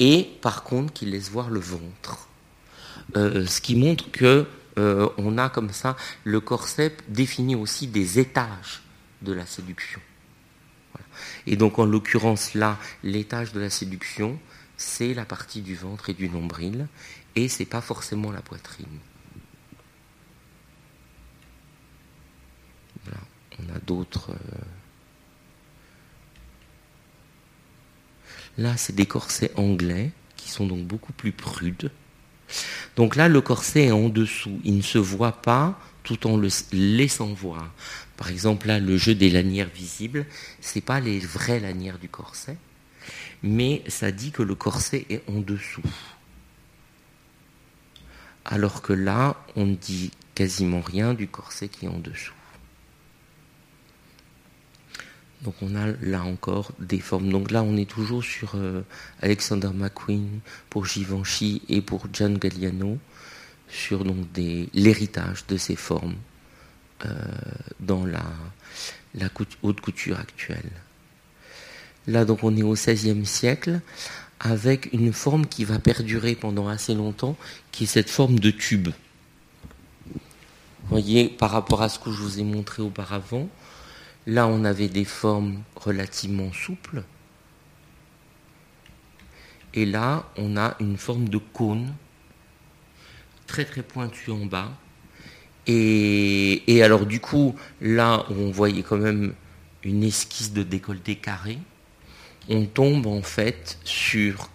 et 0.00 0.28
par 0.40 0.64
contre 0.64 0.92
qui 0.92 1.06
laissent 1.06 1.30
voir 1.30 1.50
le 1.50 1.60
ventre. 1.60 2.28
Euh, 3.16 3.46
ce 3.46 3.60
qui 3.60 3.76
montre 3.76 4.10
que 4.10 4.46
on 4.74 5.36
a 5.36 5.50
comme 5.50 5.70
ça 5.70 5.98
le 6.24 6.40
corset 6.40 6.96
définit 7.06 7.54
aussi 7.54 7.88
des 7.88 8.18
étages 8.18 8.80
de 9.20 9.34
la 9.34 9.44
séduction. 9.44 10.00
Et 11.46 11.56
donc 11.56 11.78
en 11.78 11.84
l'occurrence 11.84 12.54
là, 12.54 12.78
l'étage 13.02 13.52
de 13.52 13.60
la 13.60 13.70
séduction, 13.70 14.38
c'est 14.76 15.14
la 15.14 15.24
partie 15.24 15.62
du 15.62 15.74
ventre 15.74 16.10
et 16.10 16.14
du 16.14 16.28
nombril, 16.28 16.88
et 17.36 17.48
c'est 17.48 17.66
pas 17.66 17.80
forcément 17.80 18.32
la 18.32 18.42
poitrine. 18.42 18.98
On 23.60 23.74
a 23.74 23.78
d'autres. 23.80 24.30
Euh, 24.30 24.58
là, 28.58 28.76
c'est 28.76 28.94
des 28.94 29.06
corsets 29.06 29.52
anglais 29.56 30.12
qui 30.36 30.50
sont 30.50 30.66
donc 30.66 30.86
beaucoup 30.86 31.12
plus 31.12 31.32
prudes. 31.32 31.90
Donc 32.96 33.16
là, 33.16 33.28
le 33.28 33.40
corset 33.40 33.84
est 33.84 33.92
en 33.92 34.08
dessous. 34.08 34.60
Il 34.64 34.76
ne 34.76 34.82
se 34.82 34.98
voit 34.98 35.42
pas 35.42 35.78
tout 36.02 36.26
en 36.26 36.36
le 36.36 36.48
laissant 36.72 37.32
voir. 37.32 37.70
Par 38.16 38.30
exemple, 38.30 38.66
là, 38.66 38.78
le 38.78 38.96
jeu 38.96 39.14
des 39.14 39.30
lanières 39.30 39.68
visibles, 39.68 40.26
ce 40.60 40.76
n'est 40.76 40.82
pas 40.82 41.00
les 41.00 41.18
vraies 41.18 41.60
lanières 41.60 41.98
du 41.98 42.08
corset, 42.08 42.56
mais 43.42 43.82
ça 43.88 44.10
dit 44.10 44.30
que 44.30 44.42
le 44.42 44.54
corset 44.54 45.06
est 45.10 45.22
en 45.28 45.40
dessous. 45.40 45.82
Alors 48.44 48.82
que 48.82 48.92
là, 48.92 49.36
on 49.56 49.66
ne 49.66 49.74
dit 49.74 50.10
quasiment 50.34 50.80
rien 50.80 51.14
du 51.14 51.28
corset 51.28 51.68
qui 51.68 51.86
est 51.86 51.88
en 51.88 51.98
dessous. 51.98 52.34
Donc 55.42 55.54
on 55.60 55.74
a 55.74 55.86
là 56.02 56.22
encore 56.22 56.72
des 56.78 57.00
formes. 57.00 57.30
Donc 57.30 57.50
là 57.50 57.62
on 57.62 57.76
est 57.76 57.88
toujours 57.88 58.22
sur 58.22 58.52
euh, 58.54 58.82
Alexander 59.20 59.70
McQueen 59.74 60.40
pour 60.70 60.86
Givenchy 60.86 61.62
et 61.68 61.80
pour 61.80 62.06
John 62.12 62.38
Galliano 62.38 62.98
sur 63.68 64.04
l'héritage 64.74 65.46
de 65.46 65.56
ces 65.56 65.76
formes 65.76 66.16
euh, 67.06 67.14
dans 67.80 68.04
la, 68.06 68.22
haute 69.62 69.80
couture 69.80 70.20
actuelle. 70.20 70.70
Là 72.06 72.24
donc 72.24 72.44
on 72.44 72.56
est 72.56 72.62
au 72.62 72.74
XVIe 72.74 73.26
siècle 73.26 73.80
avec 74.38 74.92
une 74.92 75.12
forme 75.12 75.46
qui 75.46 75.64
va 75.64 75.78
perdurer 75.78 76.34
pendant 76.34 76.68
assez 76.68 76.94
longtemps, 76.94 77.36
qui 77.70 77.84
est 77.84 77.86
cette 77.86 78.10
forme 78.10 78.40
de 78.40 78.50
tube. 78.50 78.88
Vous 80.08 80.88
voyez, 80.88 81.28
par 81.28 81.52
rapport 81.52 81.80
à 81.80 81.88
ce 81.88 82.00
que 82.00 82.10
je 82.10 82.16
vous 82.16 82.40
ai 82.40 82.42
montré 82.42 82.82
auparavant, 82.82 83.48
Là, 84.26 84.46
on 84.46 84.64
avait 84.64 84.88
des 84.88 85.04
formes 85.04 85.62
relativement 85.74 86.52
souples. 86.52 87.02
Et 89.74 89.86
là, 89.86 90.30
on 90.36 90.56
a 90.56 90.76
une 90.80 90.96
forme 90.96 91.28
de 91.28 91.38
cône, 91.38 91.94
très 93.46 93.64
très 93.64 93.82
pointue 93.82 94.30
en 94.30 94.46
bas. 94.46 94.70
Et, 95.66 96.82
alors 96.82 97.06
du 97.06 97.20
coup, 97.20 97.54
là, 97.80 98.26
on 98.30 98.50
voyait 98.50 98.82
quand 98.82 98.98
même 98.98 99.34
une 99.82 100.02
esquisse 100.02 100.52
de 100.52 100.62
décolleté 100.62 101.16
carré. 101.16 101.58
On 102.48 102.66
tombe 102.66 103.06
en 103.06 103.22
fait 103.22 103.78
sur 103.84 104.50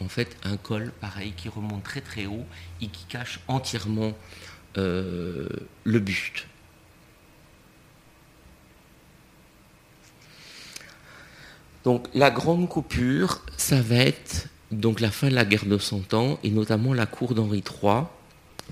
en 0.00 0.08
fait 0.08 0.36
un 0.44 0.58
col 0.58 0.92
pareil 1.00 1.32
qui 1.34 1.48
remonte 1.48 1.82
très 1.82 2.02
très 2.02 2.26
haut 2.26 2.44
et 2.82 2.88
qui 2.88 3.06
cache 3.06 3.40
entièrement 3.48 4.12
euh, 4.76 5.48
le 5.84 5.98
buste. 5.98 6.46
Donc 11.86 12.08
la 12.14 12.32
grande 12.32 12.68
coupure, 12.68 13.42
ça 13.56 13.80
va 13.80 13.94
être 13.94 14.48
donc 14.72 14.98
la 14.98 15.12
fin 15.12 15.28
de 15.28 15.36
la 15.36 15.44
guerre 15.44 15.66
de 15.66 15.78
Cent 15.78 16.14
Ans 16.14 16.36
et 16.42 16.50
notamment 16.50 16.92
la 16.92 17.06
cour 17.06 17.32
d'Henri 17.32 17.58
III, 17.58 18.02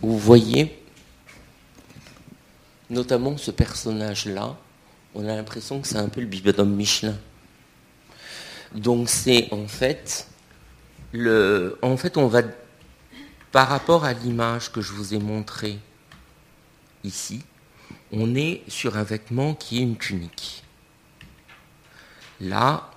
vous 0.03 0.19
voyez 0.19 0.77
notamment 2.91 3.37
ce 3.37 3.53
personnage-là, 3.53 4.57
on 5.15 5.29
a 5.29 5.37
l'impression 5.37 5.81
que 5.81 5.87
c'est 5.87 5.99
un 5.99 6.09
peu 6.09 6.23
le 6.23 6.27
bibodome 6.27 6.75
Michelin. 6.75 7.17
Donc 8.75 9.09
c'est 9.09 9.47
en 9.53 9.69
fait 9.69 10.27
en 11.83 11.97
fait 11.97 12.17
on 12.17 12.27
va 12.27 12.43
par 13.53 13.69
rapport 13.69 14.05
à 14.05 14.13
l'image 14.13 14.73
que 14.73 14.81
je 14.81 14.93
vous 14.93 15.15
ai 15.15 15.19
montrée 15.21 15.79
ici, 17.05 17.43
on 18.11 18.35
est 18.35 18.63
sur 18.67 18.97
un 18.97 19.05
vêtement 19.05 19.55
qui 19.55 19.79
est 19.79 19.83
une 19.83 19.97
tunique. 19.97 20.65
Là, 22.41 22.91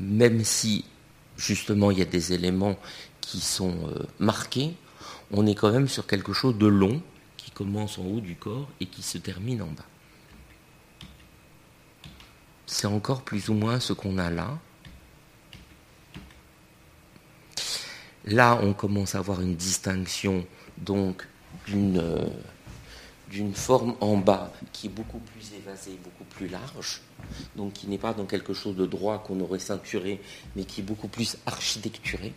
même 0.00 0.44
si 0.44 0.84
justement 1.36 1.90
il 1.90 1.98
y 1.98 2.02
a 2.02 2.06
des 2.06 2.32
éléments 2.32 2.78
qui 3.20 3.40
sont 3.40 3.74
euh, 3.88 4.02
marqués, 4.18 4.74
on 5.30 5.46
est 5.46 5.54
quand 5.54 5.70
même 5.70 5.88
sur 5.88 6.06
quelque 6.06 6.32
chose 6.32 6.56
de 6.58 6.66
long 6.66 7.00
qui 7.36 7.50
commence 7.50 7.98
en 7.98 8.04
haut 8.04 8.20
du 8.20 8.34
corps 8.34 8.68
et 8.80 8.86
qui 8.86 9.02
se 9.02 9.18
termine 9.18 9.62
en 9.62 9.66
bas. 9.66 9.84
C'est 12.66 12.86
encore 12.86 13.22
plus 13.22 13.48
ou 13.48 13.54
moins 13.54 13.80
ce 13.80 13.92
qu'on 13.92 14.18
a 14.18 14.30
là. 14.30 14.58
Là, 18.24 18.58
on 18.62 18.74
commence 18.74 19.14
à 19.14 19.18
avoir 19.18 19.40
une 19.40 19.56
distinction 19.56 20.46
donc 20.78 21.26
d'une 21.66 21.98
euh, 21.98 22.28
d'une 23.30 23.54
forme 23.54 23.94
en 24.00 24.16
bas 24.16 24.52
qui 24.72 24.88
est 24.88 24.90
beaucoup 24.90 25.20
plus 25.20 25.52
évasée, 25.56 25.98
beaucoup 26.02 26.24
plus 26.24 26.48
large, 26.48 27.00
donc 27.54 27.74
qui 27.74 27.86
n'est 27.86 27.98
pas 27.98 28.12
dans 28.12 28.26
quelque 28.26 28.52
chose 28.52 28.74
de 28.74 28.86
droit 28.86 29.22
qu'on 29.22 29.40
aurait 29.40 29.60
ceinturé, 29.60 30.20
mais 30.56 30.64
qui 30.64 30.80
est 30.80 30.84
beaucoup 30.84 31.08
plus 31.08 31.36
architecturé. 31.46 32.34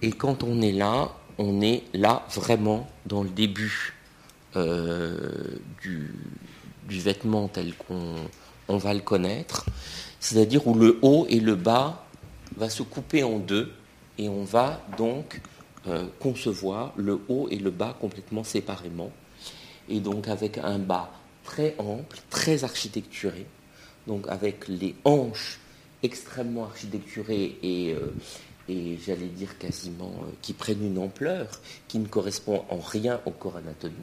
Et 0.00 0.12
quand 0.12 0.42
on 0.42 0.62
est 0.62 0.72
là, 0.72 1.12
on 1.36 1.60
est 1.60 1.84
là 1.92 2.24
vraiment 2.34 2.88
dans 3.04 3.22
le 3.22 3.28
début 3.28 3.94
euh, 4.56 5.58
du, 5.82 6.10
vêtement 6.88 7.48
tel 7.48 7.74
qu'on 7.74 8.14
on 8.68 8.78
va 8.78 8.94
le 8.94 9.00
connaître, 9.00 9.66
c'est-à-dire 10.20 10.66
où 10.66 10.74
le 10.74 10.98
haut 11.02 11.26
et 11.28 11.40
le 11.40 11.54
bas 11.54 12.06
va 12.56 12.70
se 12.70 12.82
couper 12.82 13.24
en 13.24 13.38
deux 13.38 13.70
et 14.16 14.28
on 14.30 14.44
va 14.44 14.80
donc 14.96 15.42
euh, 15.86 16.06
concevoir 16.18 16.94
le 16.96 17.20
haut 17.28 17.48
et 17.50 17.58
le 17.58 17.70
bas 17.70 17.94
complètement 18.00 18.44
séparément 18.44 19.12
et 19.88 20.00
donc 20.00 20.28
avec 20.28 20.58
un 20.58 20.78
bas 20.78 21.10
très 21.44 21.74
ample, 21.78 22.18
très 22.30 22.64
architecturé, 22.64 23.46
donc 24.06 24.26
avec 24.28 24.68
les 24.68 24.94
hanches 25.04 25.58
extrêmement 26.04 26.64
architecturées 26.64 27.56
et, 27.62 27.94
euh, 27.94 28.96
j'allais 29.04 29.26
dire 29.28 29.58
quasiment 29.58 30.12
euh, 30.22 30.32
qui 30.42 30.52
prennent 30.52 30.84
une 30.84 30.98
ampleur 30.98 31.48
qui 31.88 31.98
ne 31.98 32.06
correspond 32.06 32.64
en 32.70 32.78
rien 32.78 33.20
au 33.26 33.30
corps 33.30 33.56
anatomique. 33.56 33.96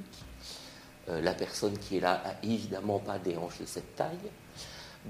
Euh, 1.09 1.21
la 1.21 1.33
personne 1.33 1.77
qui 1.77 1.97
est 1.97 1.99
là 1.99 2.21
a 2.25 2.45
évidemment 2.45 2.99
pas 2.99 3.19
des 3.19 3.37
hanches 3.37 3.59
de 3.59 3.65
cette 3.65 3.95
taille. 3.95 4.17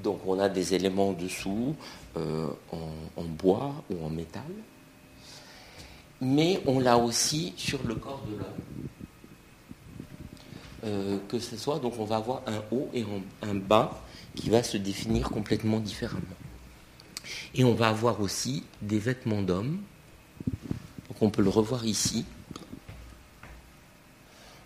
Donc 0.03 0.21
on 0.25 0.39
a 0.39 0.47
des 0.47 0.73
éléments 0.73 1.11
dessous 1.11 1.75
en, 2.15 3.23
bois 3.23 3.73
ou 3.89 4.05
en 4.05 4.09
métal. 4.09 4.43
Mais 6.21 6.61
on 6.65 6.79
l'a 6.79 6.97
aussi 6.97 7.53
sur 7.57 7.83
le 7.85 7.95
corps 7.95 8.23
de 8.25 8.37
l'homme. 8.37 8.87
Euh, 10.83 11.19
que 11.27 11.37
ce 11.37 11.57
soit, 11.57 11.77
donc 11.77 11.93
on 11.99 12.05
va 12.05 12.15
avoir 12.15 12.41
un 12.47 12.59
haut 12.71 12.89
et 12.93 13.05
un 13.43 13.53
bas 13.53 14.01
qui 14.35 14.49
va 14.49 14.63
se 14.63 14.77
définir 14.77 15.29
complètement 15.29 15.79
différemment. 15.79 16.25
Et 17.53 17.63
on 17.63 17.75
va 17.75 17.89
avoir 17.89 18.19
aussi 18.19 18.63
des 18.81 18.97
vêtements 18.97 19.43
d'homme. 19.43 19.79
Donc 21.07 21.21
on 21.21 21.29
peut 21.29 21.43
le 21.43 21.49
revoir 21.49 21.85
ici. 21.85 22.25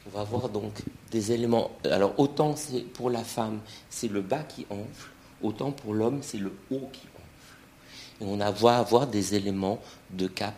On 0.07 0.09
va 0.15 0.21
avoir 0.21 0.47
donc 0.47 0.71
des 1.11 1.33
éléments. 1.33 1.71
Alors 1.83 2.17
autant 2.17 2.55
pour 2.93 3.09
la 3.09 3.25
femme, 3.25 3.59
c'est 3.89 4.07
le 4.07 4.21
bas 4.21 4.43
qui 4.43 4.65
enfle, 4.69 5.09
autant 5.41 5.71
pour 5.71 5.93
l'homme, 5.93 6.19
c'est 6.21 6.37
le 6.37 6.53
haut 6.71 6.89
qui 6.93 7.07
enfle. 7.07 8.21
Et 8.21 8.25
on 8.25 8.37
va 8.37 8.77
avoir 8.77 9.07
des 9.07 9.35
éléments 9.35 9.81
de 10.11 10.27
cap, 10.27 10.55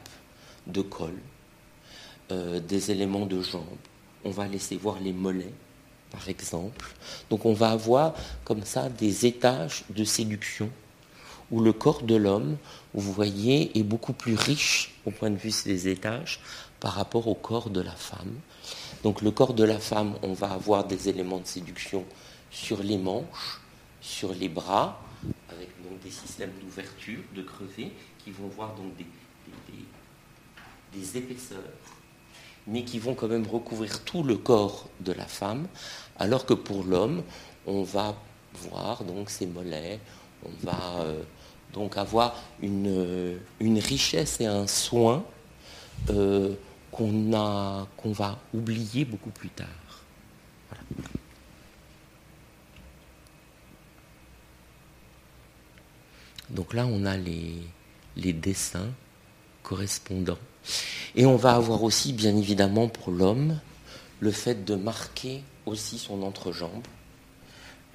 de 0.68 0.82
col, 0.82 1.16
euh, 2.32 2.60
des 2.60 2.92
éléments 2.92 3.26
de 3.26 3.42
jambes. 3.42 3.64
On 4.24 4.32
va 4.32 4.48
laisser 4.48 4.78
voir 4.78 5.00
les 5.00 5.14
mollets, 5.14 5.54
par 6.12 6.28
exemple. 6.30 6.94
Donc 7.30 7.46
on 7.46 7.54
va 7.54 7.72
avoir 7.72 8.14
comme 8.44 8.64
ça 8.64 8.90
des 8.90 9.26
étages 9.26 9.84
de 9.90 10.04
séduction 10.04 10.70
où 11.50 11.62
le 11.62 11.72
corps 11.72 12.04
de 12.04 12.16
l'homme, 12.16 12.58
vous 12.94 13.14
voyez, 13.14 13.78
est 13.78 13.84
beaucoup 13.84 14.14
plus 14.14 14.36
riche 14.36 14.96
au 15.06 15.12
point 15.12 15.30
de 15.30 15.38
vue 15.38 15.54
des 15.66 15.88
étages 15.88 16.42
par 16.80 16.94
rapport 16.94 17.28
au 17.28 17.36
corps 17.36 17.70
de 17.70 17.80
la 17.80 17.92
femme. 17.92 18.34
Donc 19.04 19.22
le 19.22 19.32
corps 19.32 19.54
de 19.54 19.64
la 19.64 19.80
femme, 19.80 20.16
on 20.24 20.34
va 20.34 20.52
avoir 20.52 20.86
des 20.86 21.08
éléments 21.08 21.40
de 21.40 21.48
séduction 21.48 22.04
sur 22.52 22.84
les 22.84 22.98
manches, 22.98 23.62
sur 24.02 24.34
les 24.34 24.50
bras, 24.50 25.02
avec 25.50 25.70
donc 25.84 26.00
des 26.02 26.12
systèmes 26.12 26.52
d'ouverture, 26.62 27.22
de 27.34 27.42
crevés, 27.42 27.92
qui 28.24 28.32
vont 28.32 28.48
voir 28.48 28.76
donc 28.76 28.92
des 30.94 31.18
épaisseurs, 31.18 31.58
mais 32.68 32.84
qui 32.84 33.00
vont 33.00 33.16
quand 33.16 33.28
même 33.28 33.48
recouvrir 33.48 34.04
tout 34.04 34.24
le 34.24 34.36
corps 34.36 34.90
de 35.00 35.14
la 35.14 35.26
femme, 35.26 35.68
alors 36.20 36.46
que 36.46 36.54
pour 36.54 36.84
l'homme, 36.84 37.24
on 37.66 37.84
va 37.84 38.16
voir 38.70 39.04
donc 39.04 39.30
ses 39.30 39.46
mollets, 39.46 40.00
on 40.46 40.66
va 40.66 41.00
euh, 41.00 41.22
donc 41.74 41.98
avoir 41.98 42.36
une, 42.62 43.40
une, 43.60 43.80
richesse 43.80 44.40
et 44.42 44.46
un 44.46 44.68
soin 44.68 45.24
euh, 46.10 46.54
qu'on 46.92 47.92
va 48.06 48.40
oublier 48.54 49.06
beaucoup 49.06 49.30
plus 49.30 49.50
tard. 49.50 49.68
Donc 56.50 56.74
là, 56.74 56.86
on 56.88 57.06
a 57.06 57.18
les, 57.18 57.56
les 58.16 58.34
dessins 58.34 58.90
correspondants. 59.64 60.38
Et 61.16 61.26
on 61.26 61.36
va 61.36 61.56
avoir 61.56 61.84
aussi, 61.84 62.14
bien 62.14 62.36
évidemment, 62.36 62.88
pour 62.88 63.12
l'homme, 63.12 63.60
le 64.20 64.32
fait 64.32 64.66
de 64.66 64.76
marquer 64.76 65.44
aussi 65.66 65.98
son 65.98 66.24
entrejambe. 66.24 66.86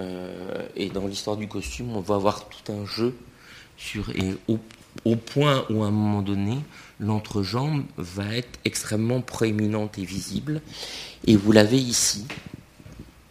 Euh, 0.00 0.66
et 0.76 0.88
dans 0.88 1.06
l'histoire 1.06 1.36
du 1.36 1.48
costume, 1.48 1.94
on 1.94 2.00
va 2.00 2.16
avoir 2.16 2.48
tout 2.48 2.72
un 2.72 2.84
jeu 2.86 3.16
sur, 3.76 4.10
et 4.10 4.36
au, 4.48 5.16
point 5.16 5.64
où 5.70 5.82
à 5.82 5.86
un 5.86 5.90
moment 5.90 6.22
donné, 6.22 6.58
l'entrejambe 7.00 7.84
va 7.96 8.36
être 8.36 8.58
extrêmement 8.64 9.20
proéminente 9.20 9.98
et 9.98 10.04
visible. 10.04 10.60
Et 11.26 11.36
vous 11.36 11.52
l'avez 11.52 11.78
ici, 11.78 12.26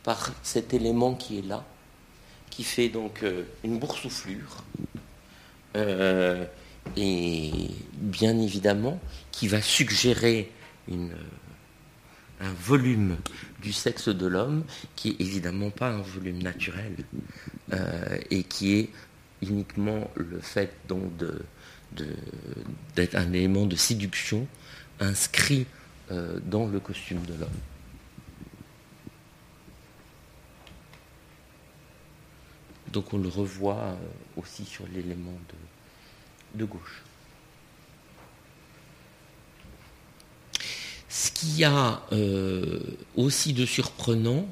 par 0.04 0.32
cet 0.44 0.74
élément 0.74 1.14
qui 1.14 1.40
est 1.40 1.48
là, 1.48 1.64
qui 2.50 2.64
fait 2.64 2.90
donc 2.90 3.24
euh, 3.24 3.44
une 3.64 3.80
boursouflure. 3.80 4.64
Euh, 5.78 6.46
et 6.98 7.52
bien 7.94 8.38
évidemment, 8.38 9.00
qui 9.32 9.48
va 9.48 9.62
suggérer 9.62 10.52
une 10.88 11.12
un 12.42 12.54
volume 12.54 13.18
du 13.62 13.72
sexe 13.72 14.10
de 14.10 14.28
l'homme 14.28 14.64
qui 14.96 15.10
est 15.10 15.22
évidemment 15.22 15.70
pas 15.70 15.90
un 15.90 16.02
volume 16.02 16.42
naturel 16.42 16.96
euh, 17.72 18.18
et 18.32 18.44
qui 18.44 18.74
est 18.74 18.90
uniquement 19.42 20.10
le 20.16 20.40
fait 20.40 20.74
d'être 22.96 23.16
un 23.16 23.34
élément 23.34 23.66
de 23.66 23.76
séduction 23.76 24.48
inscrit 25.00 25.68
euh, 26.12 26.40
dans 26.44 26.68
le 26.68 26.80
costume 26.80 27.22
de 27.26 27.34
l'homme. 27.34 27.50
Donc 32.92 33.14
on 33.14 33.20
le 33.20 33.30
revoit 33.30 33.78
euh, 33.78 33.96
aussi 34.38 34.66
sur 34.66 34.86
l'élément 34.88 35.32
de 35.32 35.56
gauche. 36.58 37.04
Ce 41.10 41.32
qu'il 41.32 41.58
y 41.58 41.64
a 41.64 42.02
euh, 42.14 42.80
aussi 43.16 43.54
de 43.54 43.66
surprenant, 43.66 44.48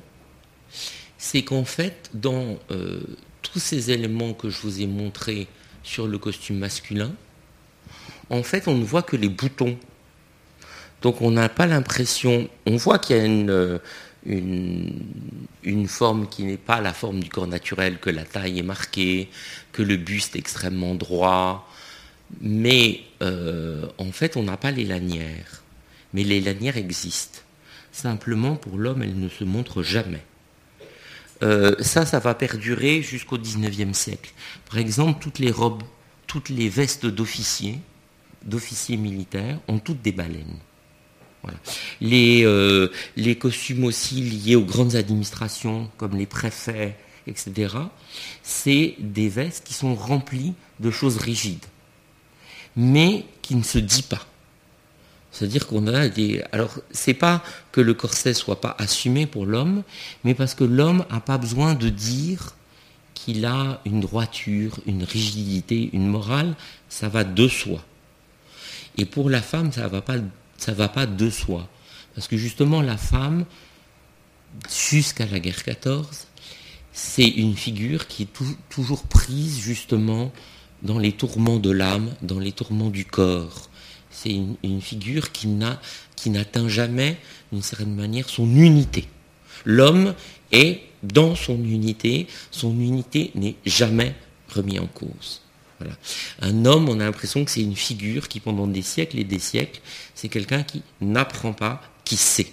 c'est 1.18 1.44
qu'en 1.44 1.64
fait, 1.64 2.10
dans 2.14 2.60
euh, 2.72 3.02
tous 3.42 3.60
ces 3.60 3.92
éléments 3.92 4.34
que 4.34 4.50
je 4.50 4.60
vous 4.62 4.82
ai 4.82 4.88
montrés 4.88 5.48
sur 5.84 6.08
le 6.08 6.18
costume 6.18 6.58
masculin, 6.58 7.14
en 8.30 8.44
fait, 8.44 8.68
on 8.68 8.76
ne 8.76 8.84
voit 8.84 9.04
que 9.04 9.16
les 9.16 9.30
boutons. 9.30 9.78
Donc 11.02 11.22
on 11.22 11.32
n'a 11.32 11.48
pas 11.48 11.66
l'impression, 11.66 12.50
on 12.66 12.76
voit 12.76 13.00
qu'il 13.00 13.16
y 13.16 13.20
a 13.20 13.26
une, 13.26 13.50
euh, 13.50 13.80
une, 14.26 15.88
forme 15.88 16.28
qui 16.28 16.44
n'est 16.44 16.58
pas 16.58 16.82
la 16.82 16.94
forme 16.94 17.22
du 17.22 17.30
corps 17.30 17.48
naturel, 17.48 18.00
que 18.00 18.10
la 18.10 18.24
taille 18.24 18.60
est 18.60 18.64
marquée, 18.64 19.30
que 19.72 19.82
le 19.82 19.96
buste 19.96 20.36
est 20.36 20.40
extrêmement 20.40 20.96
droit, 20.96 21.70
mais 22.42 23.02
en 23.22 24.12
fait 24.12 24.38
on 24.38 24.44
n'a 24.44 24.58
pas 24.58 24.72
les 24.72 24.86
lanières 24.86 25.64
mais 26.14 26.24
les 26.24 26.42
lanières 26.42 26.78
existent. 26.78 27.40
Simplement, 27.92 28.56
pour 28.56 28.78
l'homme, 28.78 29.02
elles 29.02 29.20
ne 29.20 29.30
se 29.30 29.44
montrent 29.44 29.84
jamais. 29.84 30.24
Euh, 31.42 31.76
ça, 31.80 32.06
ça 32.06 32.20
va 32.20 32.34
perdurer 32.36 33.02
jusqu'au 33.02 33.38
XIXe 33.38 33.98
siècle. 33.98 34.32
Par 34.70 34.78
exemple, 34.78 35.22
toutes 35.22 35.40
les 35.40 35.52
robes, 35.52 35.84
toutes 36.28 36.50
les 36.50 36.70
vestes 36.70 37.06
d'officiers, 37.06 37.80
d'officiers 38.44 38.98
militaires, 38.98 39.60
ont 39.68 39.80
toutes 39.80 40.02
des 40.02 40.12
baleines. 40.12 40.58
Les, 42.02 42.44
euh, 42.44 42.90
les 43.16 43.38
costumes 43.38 43.86
aussi 43.86 44.16
liés 44.16 44.58
aux 44.58 44.66
grandes 44.66 44.96
administrations, 44.96 45.90
comme 45.98 46.18
les 46.18 46.26
préfets, 46.26 46.98
etc., 47.28 47.76
c'est 48.44 48.96
des 49.00 49.30
vestes 49.30 49.66
qui 49.66 49.74
sont 49.74 49.96
remplies 49.96 50.54
de 50.82 50.92
choses 50.92 51.18
rigides, 51.18 51.66
mais 52.76 53.26
qui 53.42 53.56
ne 53.56 53.64
se 53.64 53.80
disent 53.80 54.02
pas. 54.02 54.26
C'est-à-dire 55.32 55.68
qu'on 55.68 55.88
a 55.88 56.10
des. 56.10 56.44
Alors, 56.52 56.80
c'est 56.92 57.14
pas 57.14 57.44
que 57.72 57.82
le 57.82 57.94
corset 57.94 58.34
soit 58.34 58.62
pas 58.62 58.76
assumé 58.80 59.26
pour 59.26 59.46
l'homme, 59.46 59.84
mais 60.24 60.34
parce 60.34 60.56
que 60.56 60.64
l'homme 60.64 61.06
n'a 61.12 61.20
pas 61.20 61.38
besoin 61.38 61.76
de 61.76 61.90
dire 61.90 62.56
qu'il 63.14 63.46
a 63.46 63.82
une 63.86 64.00
droiture, 64.00 64.80
une 64.86 65.04
rigidité, 65.04 65.90
une 65.94 66.08
morale, 66.08 66.56
ça 66.88 67.10
va 67.10 67.24
de 67.24 67.48
soi. 67.48 67.84
Et 68.98 69.06
pour 69.06 69.30
la 69.30 69.42
femme, 69.42 69.72
ça 69.72 69.88
va 69.88 70.02
pas, 70.02 70.16
ça 70.58 70.74
va 70.74 70.88
pas 70.88 71.06
de 71.06 71.30
soi. 71.30 71.68
Parce 72.16 72.28
que 72.28 72.38
justement, 72.38 72.82
la 72.82 72.98
femme, 72.98 73.46
jusqu'à 74.70 75.26
la 75.26 75.40
guerre 75.40 75.64
14, 75.64 76.28
c'est 76.92 77.28
une 77.28 77.56
figure 77.56 78.08
qui 78.08 78.24
est 78.24 78.30
toujours 78.70 79.04
prise 79.04 79.60
justement 79.60 80.32
dans 80.84 81.00
les 81.00 81.12
tourments 81.12 81.60
de 81.60 81.72
l'âme, 81.72 82.14
dans 82.22 82.40
les 82.40 82.52
tourments 82.52 82.90
du 82.90 83.06
corps 83.06 83.70
c'est 84.12 84.32
une, 84.64 84.82
figure 84.82 85.32
qui 85.32 85.48
n'atteint 85.48 86.68
jamais, 86.68 87.18
d'une 87.52 87.62
certaine 87.62 87.96
manière, 87.96 88.28
son 88.30 88.54
unité. 88.56 89.08
L'homme 89.66 90.14
est 90.52 90.82
dans 91.04 91.36
son 91.36 91.56
unité, 91.64 92.28
son 92.52 92.72
unité 92.80 93.32
n'est 93.36 93.56
jamais 93.66 94.16
remis 94.50 94.80
en 94.80 94.88
cause. 94.88 95.42
Un 96.42 96.66
homme, 96.66 96.90
on 96.90 97.00
a 97.00 97.06
l'impression 97.06 97.46
que 97.46 97.52
c'est 97.52 97.62
une 97.62 97.78
figure 97.78 98.28
qui, 98.28 98.42
pendant 98.42 98.68
des 98.68 98.82
siècles 98.82 99.20
et 99.20 99.24
des 99.24 99.40
siècles, 99.40 99.80
c'est 100.16 100.28
quelqu'un 100.28 100.64
qui 100.64 100.82
n'apprend 101.00 101.54
pas, 101.54 101.82
qui 102.04 102.18
sait. 102.18 102.52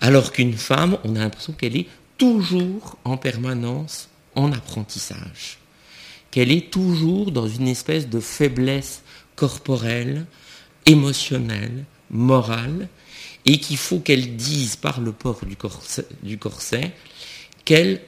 Alors 0.00 0.32
qu'une 0.32 0.54
femme, 0.54 0.98
on 1.04 1.14
a 1.14 1.20
l'impression 1.20 1.52
qu'elle 1.52 1.76
est 1.76 1.86
toujours 2.18 2.98
en 3.04 3.16
permanence 3.16 4.08
en 4.34 4.50
apprentissage, 4.52 5.58
qu'elle 6.32 6.50
est 6.50 6.72
toujours 6.72 7.30
dans 7.30 7.46
une 7.46 7.68
espèce 7.68 8.08
de 8.08 8.18
faiblesse 8.18 9.02
corporelle, 9.36 10.26
émotionnelle, 10.86 11.84
morale, 12.10 12.88
et 13.44 13.58
qu'il 13.58 13.76
faut 13.76 14.00
qu'elle 14.00 14.34
dise 14.36 14.74
par 14.74 15.00
le 15.00 15.12
port 15.12 15.40
du 15.44 16.38
corset, 16.38 16.92
qu'elle 17.64 18.00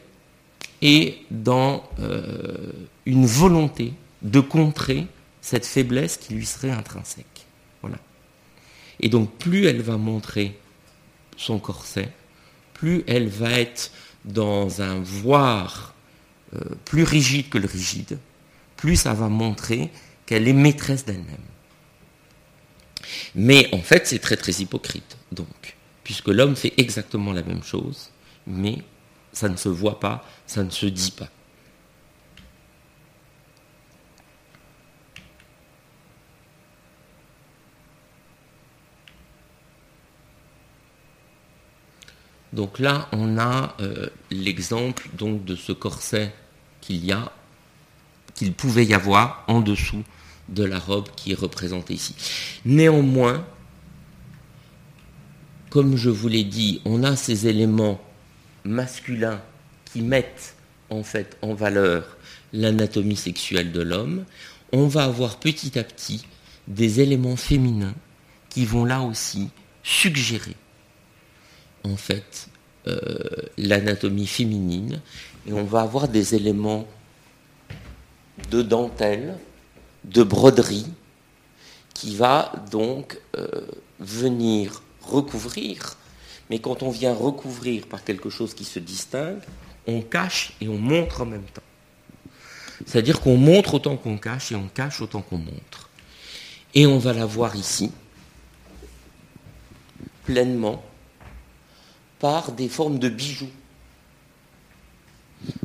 est 0.83 1.19
dans 1.31 1.89
euh, 2.01 2.73
une 3.07 3.27
volonté 3.27 3.93
de 4.23 4.41
contrer 4.41 5.07
cette 5.41 5.67
faiblesse 5.67 6.17
qui 6.17 6.35
lui 6.35 6.47
serait 6.47 6.71
intrinsèque. 6.71 7.47
Voilà. 7.83 7.99
Et 9.01 9.09
donc 9.09 9.31
plus 9.33 9.67
elle 9.67 9.83
va 9.83 9.99
montrer 9.99 10.59
son 11.37 11.59
corset, 11.59 12.11
plus 12.73 13.05
elle 13.07 13.29
va 13.29 13.51
être 13.51 13.91
dans 14.25 14.81
un 14.81 15.01
voir 15.01 15.94
plus 16.85 17.03
rigide 17.03 17.49
que 17.49 17.59
le 17.59 17.67
rigide, 17.67 18.19
plus 18.77 18.97
ça 18.97 19.14
va 19.14 19.29
montrer 19.29 19.90
qu'elle 20.27 20.49
est 20.49 20.53
maîtresse 20.53 21.05
d'elle-même. 21.05 21.37
Mais 23.35 23.69
en 23.73 23.81
fait, 23.81 24.07
c'est 24.07 24.19
très 24.19 24.37
très 24.37 24.53
hypocrite, 24.53 25.17
donc, 25.33 25.77
puisque 26.03 26.29
l'homme 26.29 26.57
fait 26.57 26.73
exactement 26.77 27.33
la 27.33 27.43
même 27.43 27.62
chose, 27.62 28.11
mais 28.47 28.79
ça 29.33 29.49
ne 29.49 29.57
se 29.57 29.69
voit 29.69 30.01
pas, 30.01 30.25
ça 30.47 30.62
ne 30.62 30.71
se 30.71 30.87
dit 30.87 31.11
pas. 31.11 31.29
Donc 42.53 42.79
là, 42.79 43.09
on 43.11 43.37
a 43.37 43.75
euh, 43.81 44.09
l'exemple 44.31 45.09
donc 45.14 45.45
de 45.45 45.57
ce 45.57 45.73
corset 45.73 46.33
qu'il 46.87 48.53
pouvait 48.53 48.85
y 48.85 48.94
avoir 48.94 49.44
en 49.49 49.61
dessous 49.61 50.03
de 50.49 50.64
la 50.64 50.79
robe 50.79 51.09
qui 51.16 51.33
est 51.33 51.38
représentée 51.38 51.94
ici. 51.94 52.14
Néanmoins, 52.64 53.47
comme 55.70 55.97
je 55.97 56.11
vous 56.11 56.29
l'ai 56.29 56.44
dit, 56.44 56.81
on 56.85 57.03
a 57.03 57.16
ces 57.16 57.47
éléments 57.47 58.01
masculins 58.64 59.40
qui 59.87 60.03
mettent 60.03 60.57
en 60.90 61.03
fait 61.03 61.37
en 61.42 61.55
valeur 61.55 62.16
l'anatomie 62.53 63.16
sexuelle 63.16 63.73
de 63.73 63.81
l'homme. 63.81 64.25
On 64.73 64.87
va 64.87 65.05
avoir 65.05 65.38
petit 65.38 65.79
à 65.79 65.85
petit 65.85 66.27
des 66.68 67.01
éléments 67.01 67.37
féminins 67.37 67.94
qui 68.49 68.64
vont 68.64 68.85
là 68.85 69.01
aussi 69.01 69.51
suggérer 69.83 70.57
en 71.85 71.97
fait 71.97 72.49
l'anatomie 73.57 74.27
féminine 74.27 75.01
et 75.47 75.53
on 75.53 75.64
va 75.64 75.81
avoir 75.81 76.09
des 76.09 76.35
éléments 76.35 76.87
de 78.51 78.62
dentelle, 78.62 79.38
de 80.05 80.23
broderie 80.23 80.87
qui 81.94 82.16
va 82.16 82.53
donc 82.70 83.18
euh, 83.37 83.47
venir 84.01 84.83
recouvrir. 85.03 85.97
Mais 86.51 86.59
quand 86.59 86.83
on 86.83 86.90
vient 86.90 87.14
recouvrir 87.14 87.87
par 87.87 88.05
quelque 88.05 88.31
chose 88.31 88.55
qui 88.55 88.64
se 88.64 88.79
distingue, 88.79 89.40
on 89.87 90.03
cache 90.03 90.55
et 90.61 90.68
on 90.68 90.79
montre 90.79 91.23
en 91.23 91.27
même 91.27 91.44
temps. 91.44 91.62
C'est-à-dire 92.87 93.20
qu'on 93.20 93.37
montre 93.37 93.75
autant 93.75 93.97
qu'on 93.97 94.18
cache 94.18 94.53
et 94.53 94.57
on 94.57 94.68
cache 94.68 95.01
autant 95.01 95.23
qu'on 95.23 95.38
montre. 95.38 95.88
Et 96.75 96.87
on 96.87 96.99
va 96.99 97.12
la 97.12 97.25
voir 97.25 97.55
ici, 97.55 97.92
pleinement, 100.25 100.85
par 102.18 102.53
des 102.53 102.68
formes 102.68 102.98
de 102.98 103.09
bijoux. 103.09 103.50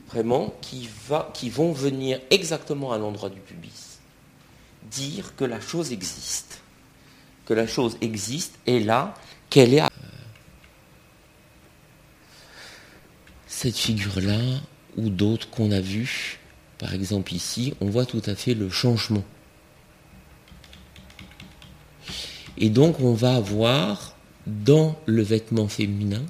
Vraiment, 0.07 0.53
qui, 0.61 0.89
va, 1.07 1.31
qui 1.33 1.49
vont 1.49 1.71
venir 1.71 2.19
exactement 2.31 2.91
à 2.91 2.97
l'endroit 2.97 3.29
du 3.29 3.39
pubis. 3.39 3.99
Dire 4.91 5.35
que 5.35 5.45
la 5.45 5.61
chose 5.61 5.91
existe. 5.91 6.61
Que 7.45 7.53
la 7.53 7.67
chose 7.67 7.97
existe 8.01 8.55
et 8.65 8.79
là, 8.79 9.13
qu'elle 9.49 9.73
est. 9.73 9.83
Cette 13.47 13.77
figure-là, 13.77 14.61
ou 14.97 15.09
d'autres 15.09 15.49
qu'on 15.49 15.71
a 15.71 15.79
vues, 15.79 16.39
par 16.77 16.93
exemple 16.93 17.33
ici, 17.33 17.73
on 17.81 17.87
voit 17.87 18.05
tout 18.05 18.21
à 18.25 18.35
fait 18.35 18.53
le 18.53 18.69
changement. 18.69 19.23
Et 22.57 22.69
donc 22.69 22.99
on 22.99 23.13
va 23.13 23.35
avoir 23.35 24.15
dans 24.45 24.99
le 25.05 25.21
vêtement 25.21 25.67
féminin 25.67 26.21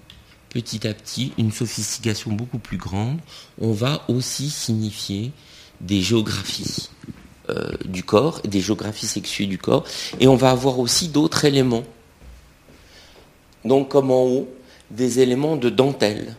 petit 0.50 0.88
à 0.88 0.94
petit 0.94 1.34
une 1.38 1.52
sophistication 1.52 2.32
beaucoup 2.32 2.60
plus 2.60 2.78
grande, 2.78 3.20
on 3.60 3.72
va 3.72 4.04
aussi 4.08 4.50
signifier 4.50 5.32
des 5.80 6.02
géographies 6.02 6.90
euh, 7.50 7.72
du 7.86 8.04
corps, 8.04 8.42
des 8.42 8.62
géographies 8.62 9.08
sexuées 9.08 9.46
du 9.46 9.58
corps, 9.58 9.86
et 10.20 10.28
on 10.28 10.36
va 10.36 10.52
avoir 10.52 10.80
aussi 10.80 11.08
d'autres 11.08 11.46
éléments. 11.46 11.84
Donc 13.66 13.90
comme 13.90 14.12
en 14.12 14.24
haut, 14.24 14.50
des 14.92 15.20
éléments 15.20 15.56
de 15.56 15.70
dentelle, 15.70 16.36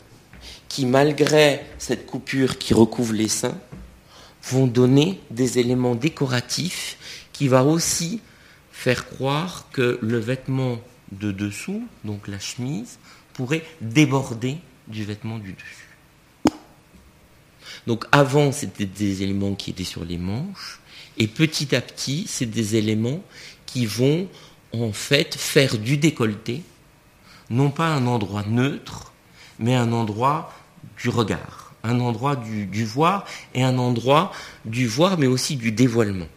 qui 0.69 0.87
malgré 0.87 1.61
cette 1.79 2.07
coupure 2.07 2.59
qui 2.59 2.75
recouvre 2.75 3.13
les 3.13 3.29
seins, 3.29 3.59
vont 4.43 4.67
donner 4.67 5.21
des 5.31 5.59
éléments 5.59 5.95
décoratifs 5.95 7.29
qui 7.33 7.49
va 7.49 7.65
aussi 7.65 8.21
faire 8.73 9.09
croire 9.09 9.67
que 9.73 9.99
le 10.01 10.19
vêtement 10.19 10.79
de 11.13 11.33
dessous, 11.33 11.83
donc 12.05 12.29
la 12.29 12.39
chemise, 12.39 12.99
pourrait 13.41 13.65
déborder 13.81 14.59
du 14.87 15.03
vêtement 15.03 15.39
du 15.39 15.55
dessus. 15.55 15.89
Donc 17.87 18.05
avant, 18.13 18.53
c'était 18.53 18.85
des 18.85 19.23
éléments 19.23 19.55
qui 19.55 19.71
étaient 19.71 19.83
sur 19.83 20.05
les 20.05 20.19
manches, 20.19 20.79
et 21.17 21.27
petit 21.27 21.75
à 21.75 21.81
petit, 21.81 22.27
c'est 22.29 22.45
des 22.45 22.77
éléments 22.77 23.23
qui 23.65 23.87
vont 23.87 24.29
en 24.75 24.93
fait 24.93 25.35
faire 25.37 25.79
du 25.79 25.97
décolleté, 25.97 26.63
non 27.49 27.71
pas 27.71 27.87
un 27.87 28.07
endroit 28.07 28.45
neutre, 28.47 29.15
mais 29.59 29.75
un 29.75 29.93
endroit 29.93 30.53
du 30.99 31.09
regard, 31.09 31.73
un 31.83 31.99
endroit 31.99 32.37
du, 32.37 32.67
du 32.67 32.85
voir 32.85 33.25
et 33.55 33.63
un 33.63 33.79
endroit 33.79 34.33
du 34.67 34.87
voir, 34.87 35.17
mais 35.17 35.29
aussi 35.29 35.57
du 35.57 35.73
dévoilement. 35.73 36.29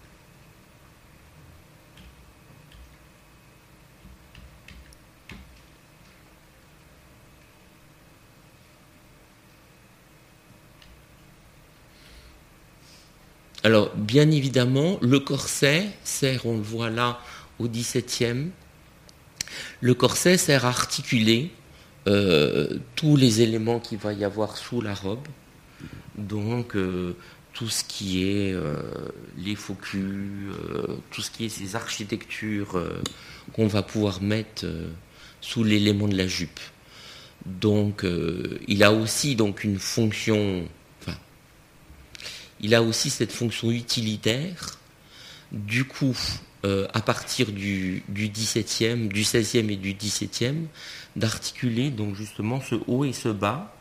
Alors, 13.66 13.92
bien 14.14 14.30
évidemment, 14.30 15.00
le 15.02 15.20
corset 15.20 15.90
sert, 16.04 16.46
on 16.46 16.58
le 16.58 16.62
voit 16.62 16.92
là, 16.92 17.20
au 17.58 17.68
XVIIe, 17.68 18.52
le 19.82 19.94
corset 19.96 20.38
sert 20.38 20.66
à 20.66 20.68
articuler 20.68 21.50
euh, 22.06 22.78
tous 22.96 23.16
les 23.16 23.42
éléments 23.42 23.80
qu'il 23.80 23.98
va 23.98 24.14
y 24.14 24.24
avoir 24.24 24.56
sous 24.56 24.82
la 24.82 24.94
robe. 24.94 25.28
Donc, 26.16 26.76
euh, 26.76 27.16
tout 27.54 27.70
ce 27.70 27.84
qui 27.84 28.24
est 28.24 28.54
euh, 28.54 28.76
les 29.36 29.56
focus, 29.56 30.54
tout 31.10 31.24
ce 31.24 31.32
qui 31.32 31.46
est 31.46 31.50
ces 31.50 31.76
architectures 31.76 32.80
qu'on 33.54 33.66
va 33.66 33.82
pouvoir 33.82 34.22
mettre 34.22 34.68
sous 35.42 35.64
l'élément 35.64 36.08
de 36.08 36.16
la 36.16 36.28
jupe. 36.28 36.60
Donc, 37.48 38.06
il 38.68 38.84
a 38.84 38.94
aussi 38.94 39.36
donc 39.36 39.64
une 39.64 39.80
fonction 39.80 40.68
il 42.64 42.74
a 42.74 42.82
aussi 42.82 43.10
cette 43.10 43.32
fonction 43.32 43.70
utilitaire. 43.70 44.80
Du 45.52 45.84
coup, 45.84 46.18
euh, 46.66 46.88
à 46.94 47.02
partir 47.02 47.52
du, 47.52 48.04
du 48.08 48.30
17e, 48.30 49.10
du 49.10 49.24
16e 49.24 49.70
et 49.70 49.76
du 49.76 49.94
17e, 49.94 50.66
d'articuler 51.16 51.92
donc 51.92 52.16
justement 52.16 52.62
ce 52.62 52.76
haut 52.88 53.04
et 53.04 53.14
ce 53.14 53.28
bas 53.30 53.76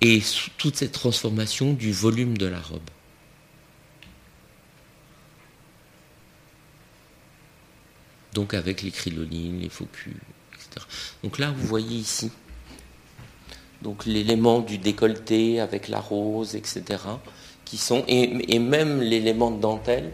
et 0.00 0.20
toute 0.58 0.76
cette 0.76 0.92
transformation 0.92 1.72
du 1.72 1.92
volume 1.92 2.36
de 2.36 2.46
la 2.46 2.60
robe. 2.60 2.82
Donc 8.34 8.52
avec 8.52 8.82
les 8.82 8.90
crinolines, 8.90 9.60
les 9.60 9.68
focus, 9.68 10.12
etc. 10.54 10.86
Donc 11.22 11.38
là, 11.38 11.52
vous 11.56 11.66
voyez 11.66 11.96
ici, 11.96 12.30
donc 13.82 14.06
l'élément 14.06 14.60
du 14.60 14.78
décolleté 14.78 15.60
avec 15.60 15.88
la 15.88 16.00
rose, 16.00 16.56
etc 16.56 16.98
qui 17.68 17.76
sont, 17.76 18.02
et, 18.08 18.58
même 18.58 19.02
l'élément 19.02 19.50
de 19.50 19.60
dentelle, 19.60 20.10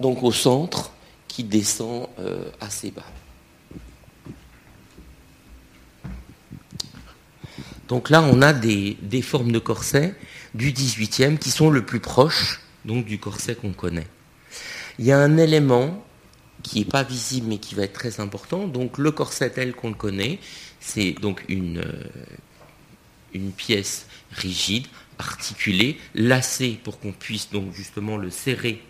donc 0.00 0.22
au 0.22 0.32
centre, 0.32 0.90
qui 1.28 1.44
descend 1.44 2.08
euh, 2.18 2.50
assez 2.60 2.90
bas. 2.90 3.04
Donc 7.88 8.08
là, 8.08 8.22
on 8.22 8.40
a 8.40 8.54
des, 8.54 8.96
formes 9.22 9.52
de 9.52 9.58
corset 9.58 10.14
du 10.54 10.72
18e 10.72 11.36
qui 11.36 11.50
sont 11.50 11.68
le 11.68 11.84
plus 11.84 12.00
proche 12.00 12.62
donc, 12.86 13.04
du 13.04 13.18
corset 13.18 13.54
qu'on 13.54 13.72
connaît. 13.72 14.06
Il 14.98 15.04
y 15.04 15.12
a 15.12 15.18
un 15.18 15.36
élément 15.36 16.02
qui 16.62 16.78
n'est 16.78 16.84
pas 16.86 17.02
visible 17.02 17.48
mais 17.48 17.58
qui 17.58 17.74
va 17.74 17.82
être 17.82 17.92
très 17.92 18.20
important. 18.20 18.66
Donc 18.66 18.96
le 18.96 19.10
corset 19.10 19.50
tel 19.50 19.74
qu'on 19.74 19.90
le 19.90 19.94
connaît, 19.94 20.38
c'est 20.80 21.12
donc 21.12 21.44
une, 21.48 21.78
euh, 21.78 22.04
une 23.34 23.52
pièce 23.52 24.06
rigide 24.30 24.86
articulé, 25.28 25.98
lacé 26.14 26.78
pour 26.82 26.98
qu'on 26.98 27.12
puisse 27.12 27.50
donc 27.50 27.74
justement 27.74 28.16
le 28.16 28.30
serrer 28.30 28.82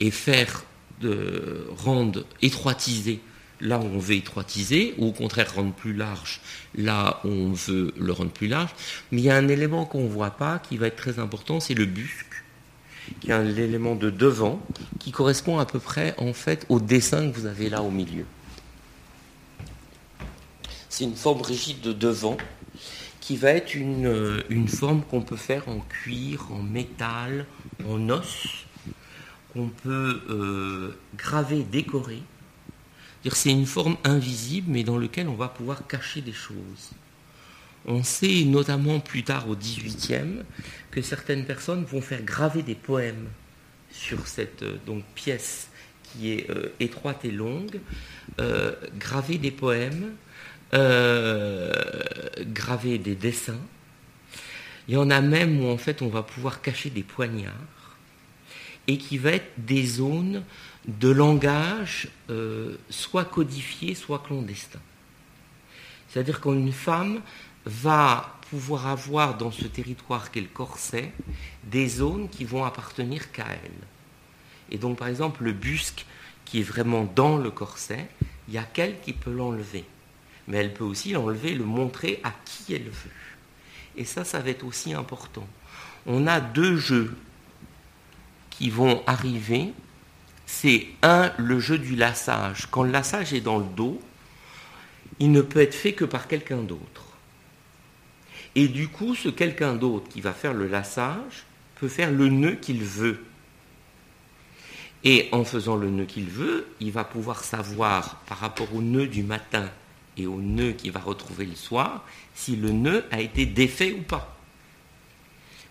et 0.00 0.10
faire 0.10 0.64
de 1.00 1.66
rendre 1.76 2.24
étroitiser 2.40 3.20
là 3.62 3.78
où 3.78 3.84
on 3.84 3.98
veut 3.98 4.16
étroitiser, 4.16 4.94
ou 4.98 5.06
au 5.06 5.12
contraire 5.12 5.54
rendre 5.54 5.72
plus 5.72 5.92
large 5.92 6.40
là 6.74 7.20
où 7.24 7.28
on 7.28 7.52
veut 7.52 7.94
le 7.96 8.12
rendre 8.12 8.32
plus 8.32 8.48
large. 8.48 8.70
Mais 9.10 9.20
il 9.20 9.24
y 9.24 9.30
a 9.30 9.36
un 9.36 9.48
élément 9.48 9.86
qu'on 9.86 10.02
ne 10.02 10.08
voit 10.08 10.32
pas 10.32 10.58
qui 10.58 10.76
va 10.76 10.88
être 10.88 10.96
très 10.96 11.18
important, 11.18 11.60
c'est 11.60 11.74
le 11.74 11.86
busque, 11.86 12.42
qui 13.20 13.30
est 13.30 13.34
un 13.34 13.48
élément 13.48 13.94
de 13.94 14.10
devant, 14.10 14.60
qui 14.98 15.12
correspond 15.12 15.58
à 15.58 15.66
peu 15.66 15.78
près 15.78 16.14
en 16.18 16.32
fait 16.32 16.66
au 16.68 16.80
dessin 16.80 17.30
que 17.30 17.36
vous 17.36 17.46
avez 17.46 17.70
là 17.70 17.82
au 17.82 17.90
milieu. 17.90 18.26
C'est 20.88 21.04
une 21.04 21.16
forme 21.16 21.40
rigide 21.40 21.80
de 21.80 21.92
devant 21.92 22.36
qui 23.22 23.36
va 23.36 23.50
être 23.50 23.76
une, 23.76 24.42
une 24.50 24.66
forme 24.66 25.02
qu'on 25.02 25.22
peut 25.22 25.36
faire 25.36 25.68
en 25.68 25.78
cuir, 25.78 26.48
en 26.50 26.60
métal, 26.60 27.46
en 27.88 28.10
os, 28.10 28.66
qu'on 29.52 29.68
peut 29.68 30.20
euh, 30.28 30.98
graver, 31.16 31.62
décorer. 31.62 32.22
C'est 33.30 33.52
une 33.52 33.66
forme 33.66 33.96
invisible, 34.02 34.72
mais 34.72 34.82
dans 34.82 34.98
laquelle 34.98 35.28
on 35.28 35.36
va 35.36 35.46
pouvoir 35.46 35.86
cacher 35.86 36.20
des 36.20 36.32
choses. 36.32 36.90
On 37.86 38.02
sait 38.02 38.42
notamment 38.44 38.98
plus 38.98 39.22
tard 39.22 39.48
au 39.48 39.54
XVIIIe 39.54 40.42
que 40.90 41.00
certaines 41.00 41.44
personnes 41.44 41.84
vont 41.84 42.00
faire 42.00 42.22
graver 42.22 42.64
des 42.64 42.74
poèmes 42.74 43.28
sur 43.92 44.26
cette 44.26 44.64
euh, 44.64 44.78
donc, 44.84 45.04
pièce 45.14 45.68
qui 46.02 46.32
est 46.32 46.50
euh, 46.50 46.70
étroite 46.80 47.24
et 47.24 47.30
longue, 47.30 47.78
euh, 48.40 48.74
graver 48.98 49.38
des 49.38 49.52
poèmes, 49.52 50.16
graver 50.72 51.68
des 52.98 53.14
dessins. 53.14 53.60
Il 54.88 54.94
y 54.94 54.96
en 54.96 55.10
a 55.10 55.20
même 55.20 55.62
où 55.62 55.68
en 55.68 55.76
fait 55.76 56.02
on 56.02 56.08
va 56.08 56.22
pouvoir 56.22 56.60
cacher 56.60 56.90
des 56.90 57.02
poignards 57.02 57.52
et 58.88 58.98
qui 58.98 59.18
va 59.18 59.30
être 59.30 59.52
des 59.58 59.86
zones 59.86 60.42
de 60.86 61.08
langage 61.08 62.08
soit 62.90 63.26
codifié, 63.26 63.94
soit 63.94 64.18
clandestin. 64.18 64.80
C'est-à-dire 66.08 66.40
qu'une 66.40 66.72
femme 66.72 67.20
va 67.64 68.38
pouvoir 68.50 68.88
avoir 68.88 69.36
dans 69.36 69.52
ce 69.52 69.66
territoire 69.66 70.30
qu'est 70.30 70.40
le 70.40 70.48
corset 70.48 71.12
des 71.64 71.88
zones 71.88 72.28
qui 72.28 72.44
vont 72.44 72.64
appartenir 72.64 73.30
qu'à 73.30 73.46
elle. 73.48 73.70
Et 74.70 74.78
donc 74.78 74.98
par 74.98 75.08
exemple 75.08 75.44
le 75.44 75.52
busque 75.52 76.06
qui 76.44 76.60
est 76.60 76.64
vraiment 76.64 77.04
dans 77.14 77.36
le 77.36 77.50
corset, 77.50 78.08
il 78.48 78.54
y 78.54 78.58
a 78.58 78.64
qu'elle 78.64 79.00
qui 79.00 79.12
peut 79.12 79.32
l'enlever. 79.32 79.84
Mais 80.48 80.58
elle 80.58 80.74
peut 80.74 80.84
aussi 80.84 81.12
l'enlever, 81.12 81.54
le 81.54 81.64
montrer 81.64 82.20
à 82.24 82.32
qui 82.44 82.74
elle 82.74 82.88
veut. 82.88 83.10
Et 83.96 84.04
ça, 84.04 84.24
ça 84.24 84.40
va 84.40 84.50
être 84.50 84.64
aussi 84.64 84.92
important. 84.92 85.46
On 86.06 86.26
a 86.26 86.40
deux 86.40 86.76
jeux 86.76 87.16
qui 88.50 88.70
vont 88.70 89.02
arriver. 89.06 89.72
C'est 90.46 90.86
un, 91.02 91.32
le 91.38 91.60
jeu 91.60 91.78
du 91.78 91.96
lassage. 91.96 92.66
Quand 92.70 92.82
le 92.82 92.90
lassage 92.90 93.32
est 93.32 93.40
dans 93.40 93.58
le 93.58 93.64
dos, 93.64 94.00
il 95.18 95.30
ne 95.30 95.42
peut 95.42 95.60
être 95.60 95.74
fait 95.74 95.92
que 95.92 96.04
par 96.04 96.26
quelqu'un 96.26 96.58
d'autre. 96.58 97.04
Et 98.54 98.68
du 98.68 98.88
coup, 98.88 99.14
ce 99.14 99.28
quelqu'un 99.28 99.74
d'autre 99.74 100.08
qui 100.08 100.20
va 100.20 100.32
faire 100.32 100.52
le 100.52 100.66
lassage 100.66 101.44
peut 101.76 101.88
faire 101.88 102.10
le 102.10 102.28
nœud 102.28 102.56
qu'il 102.56 102.82
veut. 102.82 103.24
Et 105.04 105.28
en 105.32 105.44
faisant 105.44 105.76
le 105.76 105.90
nœud 105.90 106.04
qu'il 106.04 106.28
veut, 106.28 106.66
il 106.80 106.92
va 106.92 107.04
pouvoir 107.04 107.44
savoir 107.44 108.20
par 108.26 108.38
rapport 108.38 108.74
au 108.74 108.82
nœud 108.82 109.06
du 109.06 109.22
matin 109.22 109.68
et 110.16 110.26
au 110.26 110.40
nœud 110.40 110.72
qu'il 110.72 110.92
va 110.92 111.00
retrouver 111.00 111.46
le 111.46 111.54
soir, 111.54 112.04
si 112.34 112.56
le 112.56 112.70
nœud 112.70 113.04
a 113.10 113.20
été 113.20 113.46
défait 113.46 113.92
ou 113.92 114.02
pas. 114.02 114.36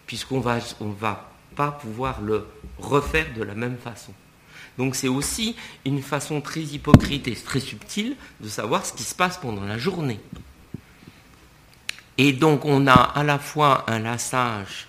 Puisqu'on 0.05 0.39
va, 0.39 0.59
va 0.79 1.31
pas 1.55 1.71
pouvoir 1.71 2.21
le 2.21 2.45
refaire 2.79 3.27
de 3.35 3.43
la 3.43 3.55
même 3.55 3.77
façon. 3.77 4.13
Donc 4.77 4.95
c'est 4.95 5.07
aussi 5.07 5.55
une 5.85 6.01
façon 6.01 6.41
très 6.41 6.61
hypocrite 6.61 7.27
et 7.27 7.35
très 7.35 7.59
subtile 7.59 8.15
de 8.39 8.49
savoir 8.49 8.85
ce 8.85 8.93
qui 8.93 9.03
se 9.03 9.15
passe 9.15 9.37
pendant 9.37 9.63
la 9.63 9.77
journée. 9.77 10.19
Et 12.17 12.33
donc 12.33 12.65
on 12.65 12.87
a 12.87 12.93
à 12.93 13.23
la 13.23 13.39
fois 13.39 13.85
un 13.87 13.99
lassage 13.99 14.87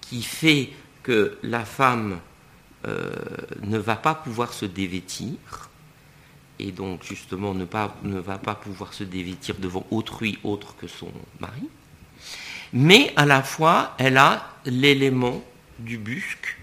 qui 0.00 0.22
fait 0.22 0.70
que 1.02 1.38
la 1.42 1.64
femme 1.64 2.18
euh, 2.86 3.12
ne 3.62 3.78
va 3.78 3.96
pas 3.96 4.14
pouvoir 4.14 4.52
se 4.52 4.64
dévêtir, 4.64 5.34
et 6.62 6.72
donc 6.72 7.02
justement 7.02 7.54
ne, 7.54 7.64
va 7.64 8.38
pas 8.38 8.54
pouvoir 8.54 8.94
se 8.94 9.04
dévêtir 9.04 9.56
devant 9.58 9.86
autrui 9.90 10.38
autre 10.44 10.76
que 10.76 10.86
son 10.86 11.10
mari, 11.40 11.68
mais 12.72 13.12
à 13.16 13.26
la 13.26 13.42
fois 13.42 13.94
elle 13.98 14.16
a 14.16 14.48
l'élément 14.64 15.42
du 15.78 15.98
busque 15.98 16.56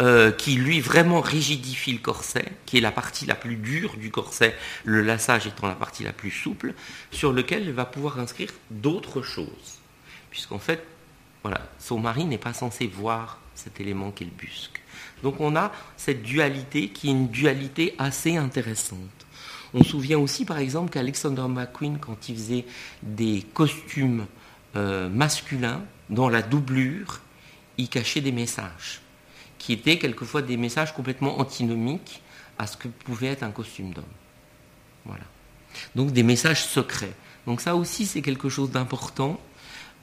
euh, 0.00 0.30
qui 0.30 0.56
lui 0.56 0.80
vraiment 0.80 1.22
rigidifie 1.22 1.92
le 1.92 2.00
corset, 2.00 2.52
qui 2.66 2.76
est 2.76 2.82
la 2.82 2.92
partie 2.92 3.24
la 3.24 3.34
plus 3.34 3.56
dure 3.56 3.96
du 3.96 4.10
corset, 4.10 4.54
le 4.84 5.00
lassage 5.00 5.46
étant 5.46 5.68
la 5.68 5.74
partie 5.74 6.04
la 6.04 6.12
plus 6.12 6.30
souple, 6.30 6.74
sur 7.10 7.32
lequel 7.32 7.62
elle 7.62 7.72
va 7.72 7.86
pouvoir 7.86 8.18
inscrire 8.18 8.50
d'autres 8.70 9.22
choses. 9.22 9.78
Puisqu'en 10.30 10.58
fait, 10.58 10.84
voilà, 11.42 11.66
son 11.78 11.98
mari 11.98 12.26
n'est 12.26 12.36
pas 12.36 12.52
censé 12.52 12.86
voir 12.86 13.40
cet 13.54 13.80
élément 13.80 14.10
qu'est 14.10 14.26
le 14.26 14.30
busque. 14.32 14.82
Donc 15.22 15.40
on 15.40 15.56
a 15.56 15.72
cette 15.96 16.22
dualité 16.22 16.90
qui 16.90 17.08
est 17.08 17.12
une 17.12 17.28
dualité 17.28 17.94
assez 17.98 18.36
intéressante. 18.36 19.15
On 19.74 19.82
se 19.82 19.90
souvient 19.90 20.18
aussi 20.18 20.44
par 20.44 20.58
exemple 20.58 20.90
qu'Alexander 20.90 21.46
McQueen, 21.48 21.98
quand 21.98 22.28
il 22.28 22.36
faisait 22.36 22.64
des 23.02 23.44
costumes 23.54 24.26
euh, 24.76 25.08
masculins, 25.08 25.82
dans 26.10 26.28
la 26.28 26.42
doublure, 26.42 27.20
il 27.78 27.88
cachait 27.88 28.20
des 28.20 28.32
messages 28.32 29.00
qui 29.58 29.72
étaient 29.72 29.98
quelquefois 29.98 30.42
des 30.42 30.56
messages 30.56 30.94
complètement 30.94 31.40
antinomiques 31.40 32.22
à 32.58 32.66
ce 32.66 32.76
que 32.76 32.88
pouvait 32.88 33.28
être 33.28 33.42
un 33.42 33.50
costume 33.50 33.92
d'homme. 33.92 34.04
Voilà. 35.04 35.24
Donc 35.94 36.12
des 36.12 36.22
messages 36.22 36.64
secrets. 36.64 37.12
Donc 37.46 37.60
ça 37.60 37.76
aussi 37.76 38.06
c'est 38.06 38.22
quelque 38.22 38.48
chose 38.48 38.70
d'important. 38.70 39.40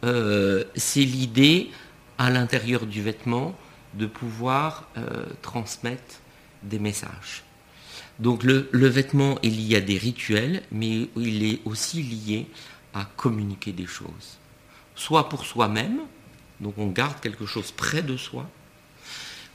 Euh, 0.04 0.64
c'est 0.76 1.04
l'idée 1.04 1.72
à 2.18 2.30
l'intérieur 2.30 2.86
du 2.86 3.02
vêtement 3.02 3.56
de 3.94 4.06
pouvoir 4.06 4.88
euh, 4.98 5.26
transmettre 5.42 6.20
des 6.64 6.80
messages. 6.80 7.44
Donc 8.20 8.44
le, 8.44 8.70
vêtement 8.72 9.40
est 9.42 9.50
lié 9.50 9.78
à 9.78 9.82
des 9.82 9.98
rituels, 9.98 10.64
mais 10.72 11.10
il 11.16 11.44
est 11.44 11.60
aussi 11.66 12.04
lié 12.04 12.48
à 12.94 13.06
communiquer 13.06 13.72
des 13.72 13.88
choses. 13.88 14.38
Soit 14.96 15.30
pour 15.30 15.46
soi-même, 15.46 16.02
donc 16.60 16.78
on 16.78 16.88
garde 16.88 17.20
quelque 17.20 17.46
chose 17.46 17.72
près 17.72 18.04
de 18.04 18.16
soi, 18.16 18.50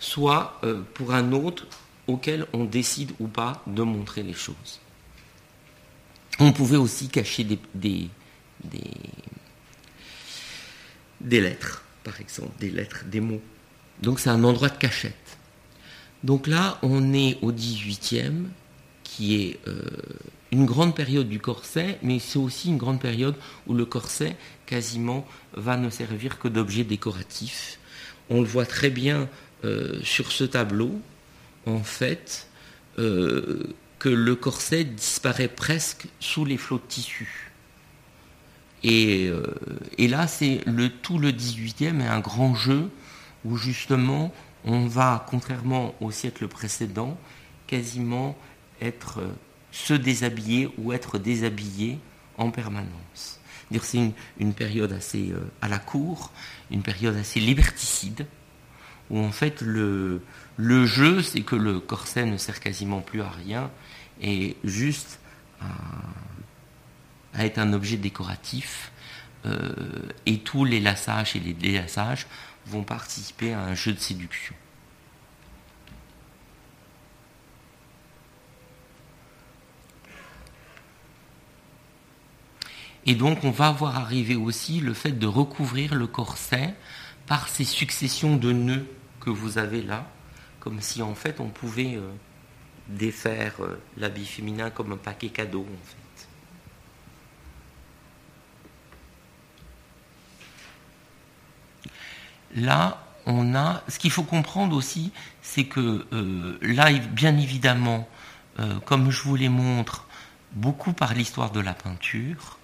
soit 0.01 0.61
euh, 0.65 0.83
pour 0.95 1.15
un 1.15 1.33
autre 1.33 1.67
auquel 2.07 2.47
on 2.53 2.65
décide 2.65 3.13
ou 3.21 3.29
pas 3.29 3.63
de 3.67 3.83
montrer 3.83 4.23
les 4.23 4.35
choses. 4.35 4.81
On 6.41 6.53
pouvait 6.53 6.77
aussi 6.77 7.09
cacher 7.09 7.45
des, 7.75 8.09
lettres, 11.21 11.85
par 12.05 12.21
exemple, 12.21 12.53
des 12.59 12.71
lettres, 12.71 13.05
des 13.07 13.21
mots. 13.21 13.43
Donc 14.01 14.21
c'est 14.21 14.31
un 14.31 14.45
endroit 14.45 14.69
de 14.69 14.79
cachette. 14.79 15.38
Donc 16.25 16.47
là, 16.47 16.79
on 16.83 17.13
est 17.13 17.39
au 17.43 17.53
18e, 17.53 18.45
qui 19.05 19.37
est 19.37 19.59
euh, 19.69 19.81
une 20.51 20.67
grande 20.67 20.95
période 20.95 21.29
du 21.29 21.39
corset, 21.39 21.99
mais 22.03 22.19
c'est 22.19 22.39
aussi 22.39 22.69
une 22.69 22.77
grande 22.77 23.01
période 23.01 23.35
où 23.67 23.75
le 23.75 23.85
corset 23.85 24.37
quasiment 24.67 25.27
va 25.55 25.77
ne 25.77 25.91
servir 25.91 26.39
que 26.39 26.49
d'objet 26.49 26.85
décoratif. 26.85 27.79
On 28.31 28.41
le 28.41 28.47
voit 28.47 28.67
très 28.67 28.91
bien 28.91 29.29
euh, 29.65 29.99
sur 30.03 30.33
ce 30.33 30.45
tableau, 30.45 31.01
en 31.67 31.83
fait, 31.83 32.49
euh, 32.99 33.75
que 33.99 34.09
le 34.09 34.35
corset 34.35 34.85
disparaît 34.85 35.49
presque 35.49 36.07
sous 36.21 36.45
les 36.45 36.57
flots 36.57 36.79
de 36.79 36.89
tissu. 36.89 37.53
Et, 38.85 39.29
là, 39.99 40.29
c'est 40.29 40.61
le, 40.65 40.89
tout 40.89 41.19
le 41.19 41.33
18e 41.33 42.01
est 42.01 42.07
un 42.07 42.21
grand 42.21 42.55
jeu 42.55 42.89
où 43.45 43.57
justement 43.57 44.33
on 44.69 44.87
va, 44.87 45.27
contrairement 45.29 45.95
au 46.01 46.11
siècle 46.11 46.47
précédent, 46.47 47.19
quasiment 47.67 48.37
être 48.81 49.23
se 49.73 49.95
déshabiller 49.95 50.71
ou 50.79 50.93
être 50.93 51.19
déshabillé 51.19 51.99
en 52.37 52.51
permanence. 52.51 53.41
C'est 53.83 54.13
une, 54.39 54.55
période 54.55 54.93
assez 54.93 55.33
à 55.61 55.69
la 55.69 55.79
cour, 55.79 56.31
une 56.71 56.83
période 56.83 57.17
assez 57.17 57.41
liberticide, 57.41 58.27
où 59.11 59.19
en 59.19 59.33
fait 59.33 59.61
le, 59.61 60.23
le 60.57 60.87
jeu, 60.87 61.23
c'est 61.23 61.43
que 61.43 61.57
le 61.57 61.81
corset 61.81 62.25
ne 62.25 62.37
sert 62.37 62.61
quasiment 62.61 63.01
plus 63.01 63.23
à 63.23 63.31
rien 63.31 63.71
et 64.21 64.57
juste 64.65 65.19
à, 65.61 67.43
être 67.43 67.59
un 67.59 67.73
objet 67.73 67.97
décoratif. 67.97 68.93
Euh, 69.47 69.73
et 70.27 70.41
tous 70.41 70.65
les 70.65 70.81
lassages 70.81 71.37
et 71.37 71.41
les 71.41 71.53
délassages 71.53 72.27
vont 72.69 72.85
participer 72.85 73.53
à 73.53 73.61
un 73.61 73.75
jeu 73.75 73.93
de 73.93 73.99
séduction. 73.99 74.55
Et 83.07 83.15
donc 83.15 83.43
on 83.45 83.51
va 83.51 83.73
voir 83.73 83.97
arriver 83.97 84.37
aussi 84.37 84.81
le 84.81 84.93
fait 84.93 85.13
de 85.13 85.27
recouvrir 85.27 85.95
le 85.95 86.07
corset 86.07 86.75
par 87.27 87.49
ces 87.49 87.65
successions 87.65 88.37
de 88.37 88.53
nœuds 88.53 88.87
vous 89.31 89.59
avez 89.59 89.83
là, 89.83 90.07
comme 90.61 90.81
si 90.81 91.03
en 91.03 91.15
fait 91.15 91.41
on 91.41 91.49
pouvait 91.49 91.97
euh, 91.97 92.11
défaire 92.89 93.55
euh, 93.61 93.81
l'habit 93.97 94.27
féminin 94.27 94.71
comme 94.71 94.93
un 94.93 94.97
paquet 94.97 95.29
cadeau. 95.29 95.67
Là, 102.55 103.05
on 103.27 103.55
a. 103.55 103.83
Ce 103.89 103.99
qu'il 103.99 104.11
faut 104.11 104.23
comprendre 104.23 104.77
aussi, 104.77 105.13
c'est 105.43 105.65
que 105.65 106.07
euh, 106.13 106.59
là, 106.63 106.91
bien 106.93 107.37
évidemment, 107.37 108.09
comme 108.87 109.13
je 109.13 109.23
vous 109.23 109.37
les 109.37 109.49
montre, 109.49 110.09
beaucoup 110.51 110.93
par 110.93 111.15
l'histoire 111.15 111.53
de 111.53 111.61
la 111.61 111.75
peinture, 111.75 112.59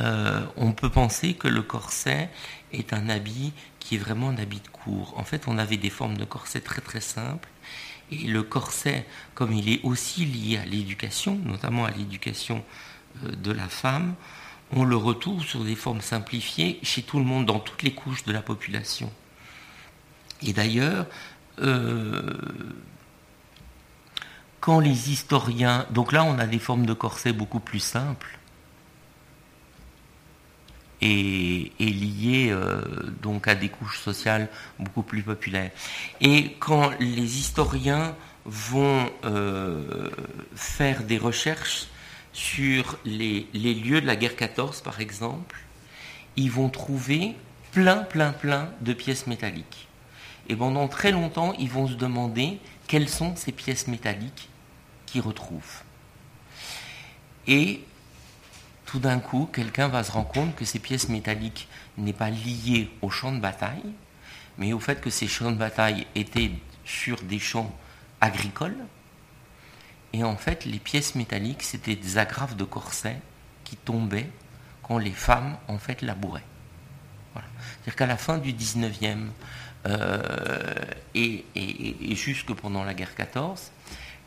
euh, 0.00 0.44
on 0.56 0.72
peut 0.72 0.90
penser 0.90 1.34
que 1.34 1.48
le 1.48 1.62
corset 1.62 2.30
est 2.72 2.92
un 2.92 3.08
habit 3.08 3.52
qui 3.78 3.94
est 3.94 3.98
vraiment 3.98 4.30
un 4.30 4.38
habit 4.38 4.60
de 4.60 4.68
cour. 4.68 5.14
En 5.16 5.24
fait, 5.24 5.46
on 5.46 5.58
avait 5.58 5.76
des 5.76 5.90
formes 5.90 6.16
de 6.16 6.24
corset 6.24 6.60
très 6.60 6.80
très 6.80 7.00
simples. 7.00 7.48
Et 8.10 8.26
le 8.26 8.42
corset, 8.42 9.06
comme 9.34 9.52
il 9.52 9.68
est 9.68 9.80
aussi 9.82 10.24
lié 10.24 10.58
à 10.58 10.64
l'éducation, 10.64 11.38
notamment 11.44 11.84
à 11.84 11.90
l'éducation 11.90 12.64
euh, 13.24 13.30
de 13.30 13.52
la 13.52 13.68
femme, 13.68 14.14
on 14.72 14.84
le 14.84 14.96
retrouve 14.96 15.44
sur 15.44 15.64
des 15.64 15.76
formes 15.76 16.00
simplifiées 16.00 16.78
chez 16.82 17.02
tout 17.02 17.18
le 17.18 17.24
monde, 17.24 17.46
dans 17.46 17.60
toutes 17.60 17.82
les 17.82 17.92
couches 17.92 18.24
de 18.24 18.32
la 18.32 18.42
population. 18.42 19.12
Et 20.42 20.52
d'ailleurs, 20.52 21.06
euh, 21.60 22.32
quand 24.60 24.80
les 24.80 25.10
historiens... 25.10 25.86
Donc 25.90 26.12
là, 26.12 26.24
on 26.24 26.38
a 26.38 26.46
des 26.46 26.58
formes 26.58 26.86
de 26.86 26.94
corset 26.94 27.32
beaucoup 27.32 27.60
plus 27.60 27.80
simples 27.80 28.38
et, 31.00 31.72
liées 31.78 32.48
euh, 32.50 32.80
donc 33.22 33.46
à 33.48 33.54
des 33.54 33.68
couches 33.68 34.00
sociales 34.00 34.48
beaucoup 34.78 35.02
plus 35.02 35.22
populaires. 35.22 35.70
Et 36.20 36.56
quand 36.58 36.92
les 36.98 37.38
historiens 37.38 38.16
vont 38.44 39.10
euh, 39.24 40.10
faire 40.54 41.02
des 41.02 41.18
recherches 41.18 41.88
sur 42.34 42.98
les, 43.04 43.46
lieux 43.54 44.00
de 44.00 44.06
la 44.06 44.16
guerre 44.16 44.36
14, 44.36 44.82
par 44.82 45.00
exemple, 45.00 45.56
ils 46.36 46.50
vont 46.50 46.68
trouver 46.68 47.36
plein, 47.72 47.98
plein, 47.98 48.32
plein 48.32 48.70
de 48.80 48.92
pièces 48.92 49.26
métalliques. 49.26 49.88
Et 50.48 50.56
pendant 50.56 50.88
très 50.88 51.12
longtemps, 51.12 51.54
ils 51.58 51.70
vont 51.70 51.86
se 51.86 51.94
demander 51.94 52.58
quelles 52.88 53.08
sont 53.08 53.36
ces 53.36 53.52
pièces 53.52 53.86
métalliques 53.86 54.50
qu'ils 55.06 55.22
retrouvent. 55.22 55.82
Et 57.46 57.80
tout 58.84 58.98
d'un 58.98 59.20
coup, 59.20 59.48
quelqu'un 59.52 59.88
va 59.88 60.02
se 60.02 60.10
rendre 60.10 60.28
compte 60.28 60.56
que 60.56 60.64
ces 60.64 60.80
pièces 60.80 61.08
métalliques 61.08 61.68
n'est 61.96 62.12
pas 62.12 62.30
liées 62.30 62.90
au 63.00 63.10
champ 63.10 63.32
de 63.32 63.40
bataille, 63.40 63.92
mais 64.58 64.72
au 64.72 64.80
fait 64.80 65.00
que 65.00 65.10
ces 65.10 65.28
champs 65.28 65.52
de 65.52 65.56
bataille 65.56 66.06
étaient 66.16 66.50
sur 66.84 67.22
des 67.22 67.38
champs 67.38 67.72
agricoles, 68.20 68.76
et 70.14 70.22
en 70.22 70.36
fait, 70.36 70.64
les 70.64 70.78
pièces 70.78 71.16
métalliques, 71.16 71.64
c'était 71.64 71.96
des 71.96 72.18
agrafes 72.18 72.54
de 72.54 72.62
corsets 72.62 73.18
qui 73.64 73.76
tombaient 73.76 74.30
quand 74.84 74.96
les 74.96 75.10
femmes, 75.10 75.56
en 75.66 75.76
fait, 75.76 76.02
labouraient. 76.02 76.44
C'est-à-dire 77.34 77.96
qu'à 77.96 78.06
la 78.06 78.16
fin 78.16 78.38
du 78.38 78.52
19e 78.52 79.30
euh, 79.86 80.72
et, 81.16 81.44
jusque 82.14 82.52
pendant 82.54 82.84
la 82.84 82.94
guerre 82.94 83.16
14, 83.16 83.72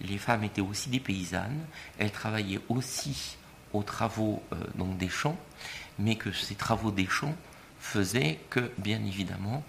les 0.01 0.17
femmes 0.17 0.43
étaient 0.43 0.59
aussi 0.59 0.89
des 0.89 0.99
paysannes, 0.99 1.61
elles 1.99 2.11
travaillaient 2.11 2.59
aussi 2.67 3.37
aux 3.71 3.83
travaux 3.83 4.43
euh, 4.51 4.57
des 4.99 5.07
champs, 5.07 5.37
mais 5.99 6.15
que 6.15 6.33
ces 6.33 6.55
travaux 6.55 6.91
des 6.91 7.07
champs 7.07 7.35
faisaient 7.79 8.41
que, 8.49 8.73
bien 8.77 9.01
évidemment, 9.05 9.63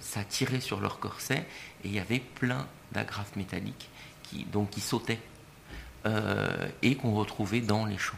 ça 0.00 0.24
tirait 0.24 0.60
sur 0.60 0.80
leur 0.80 0.98
corset 0.98 1.46
et 1.84 1.88
il 1.88 1.94
y 1.94 2.00
avait 2.00 2.18
plein 2.18 2.66
d'agrafes 2.90 3.36
métalliques 3.36 3.90
qui, 4.30 4.46
qui 4.70 4.80
sautaient 4.80 5.20
euh, 6.06 6.68
et 6.82 6.94
qu'on 6.94 7.14
retrouvait 7.14 7.60
dans 7.60 7.84
les 7.84 7.98
champs. 7.98 8.16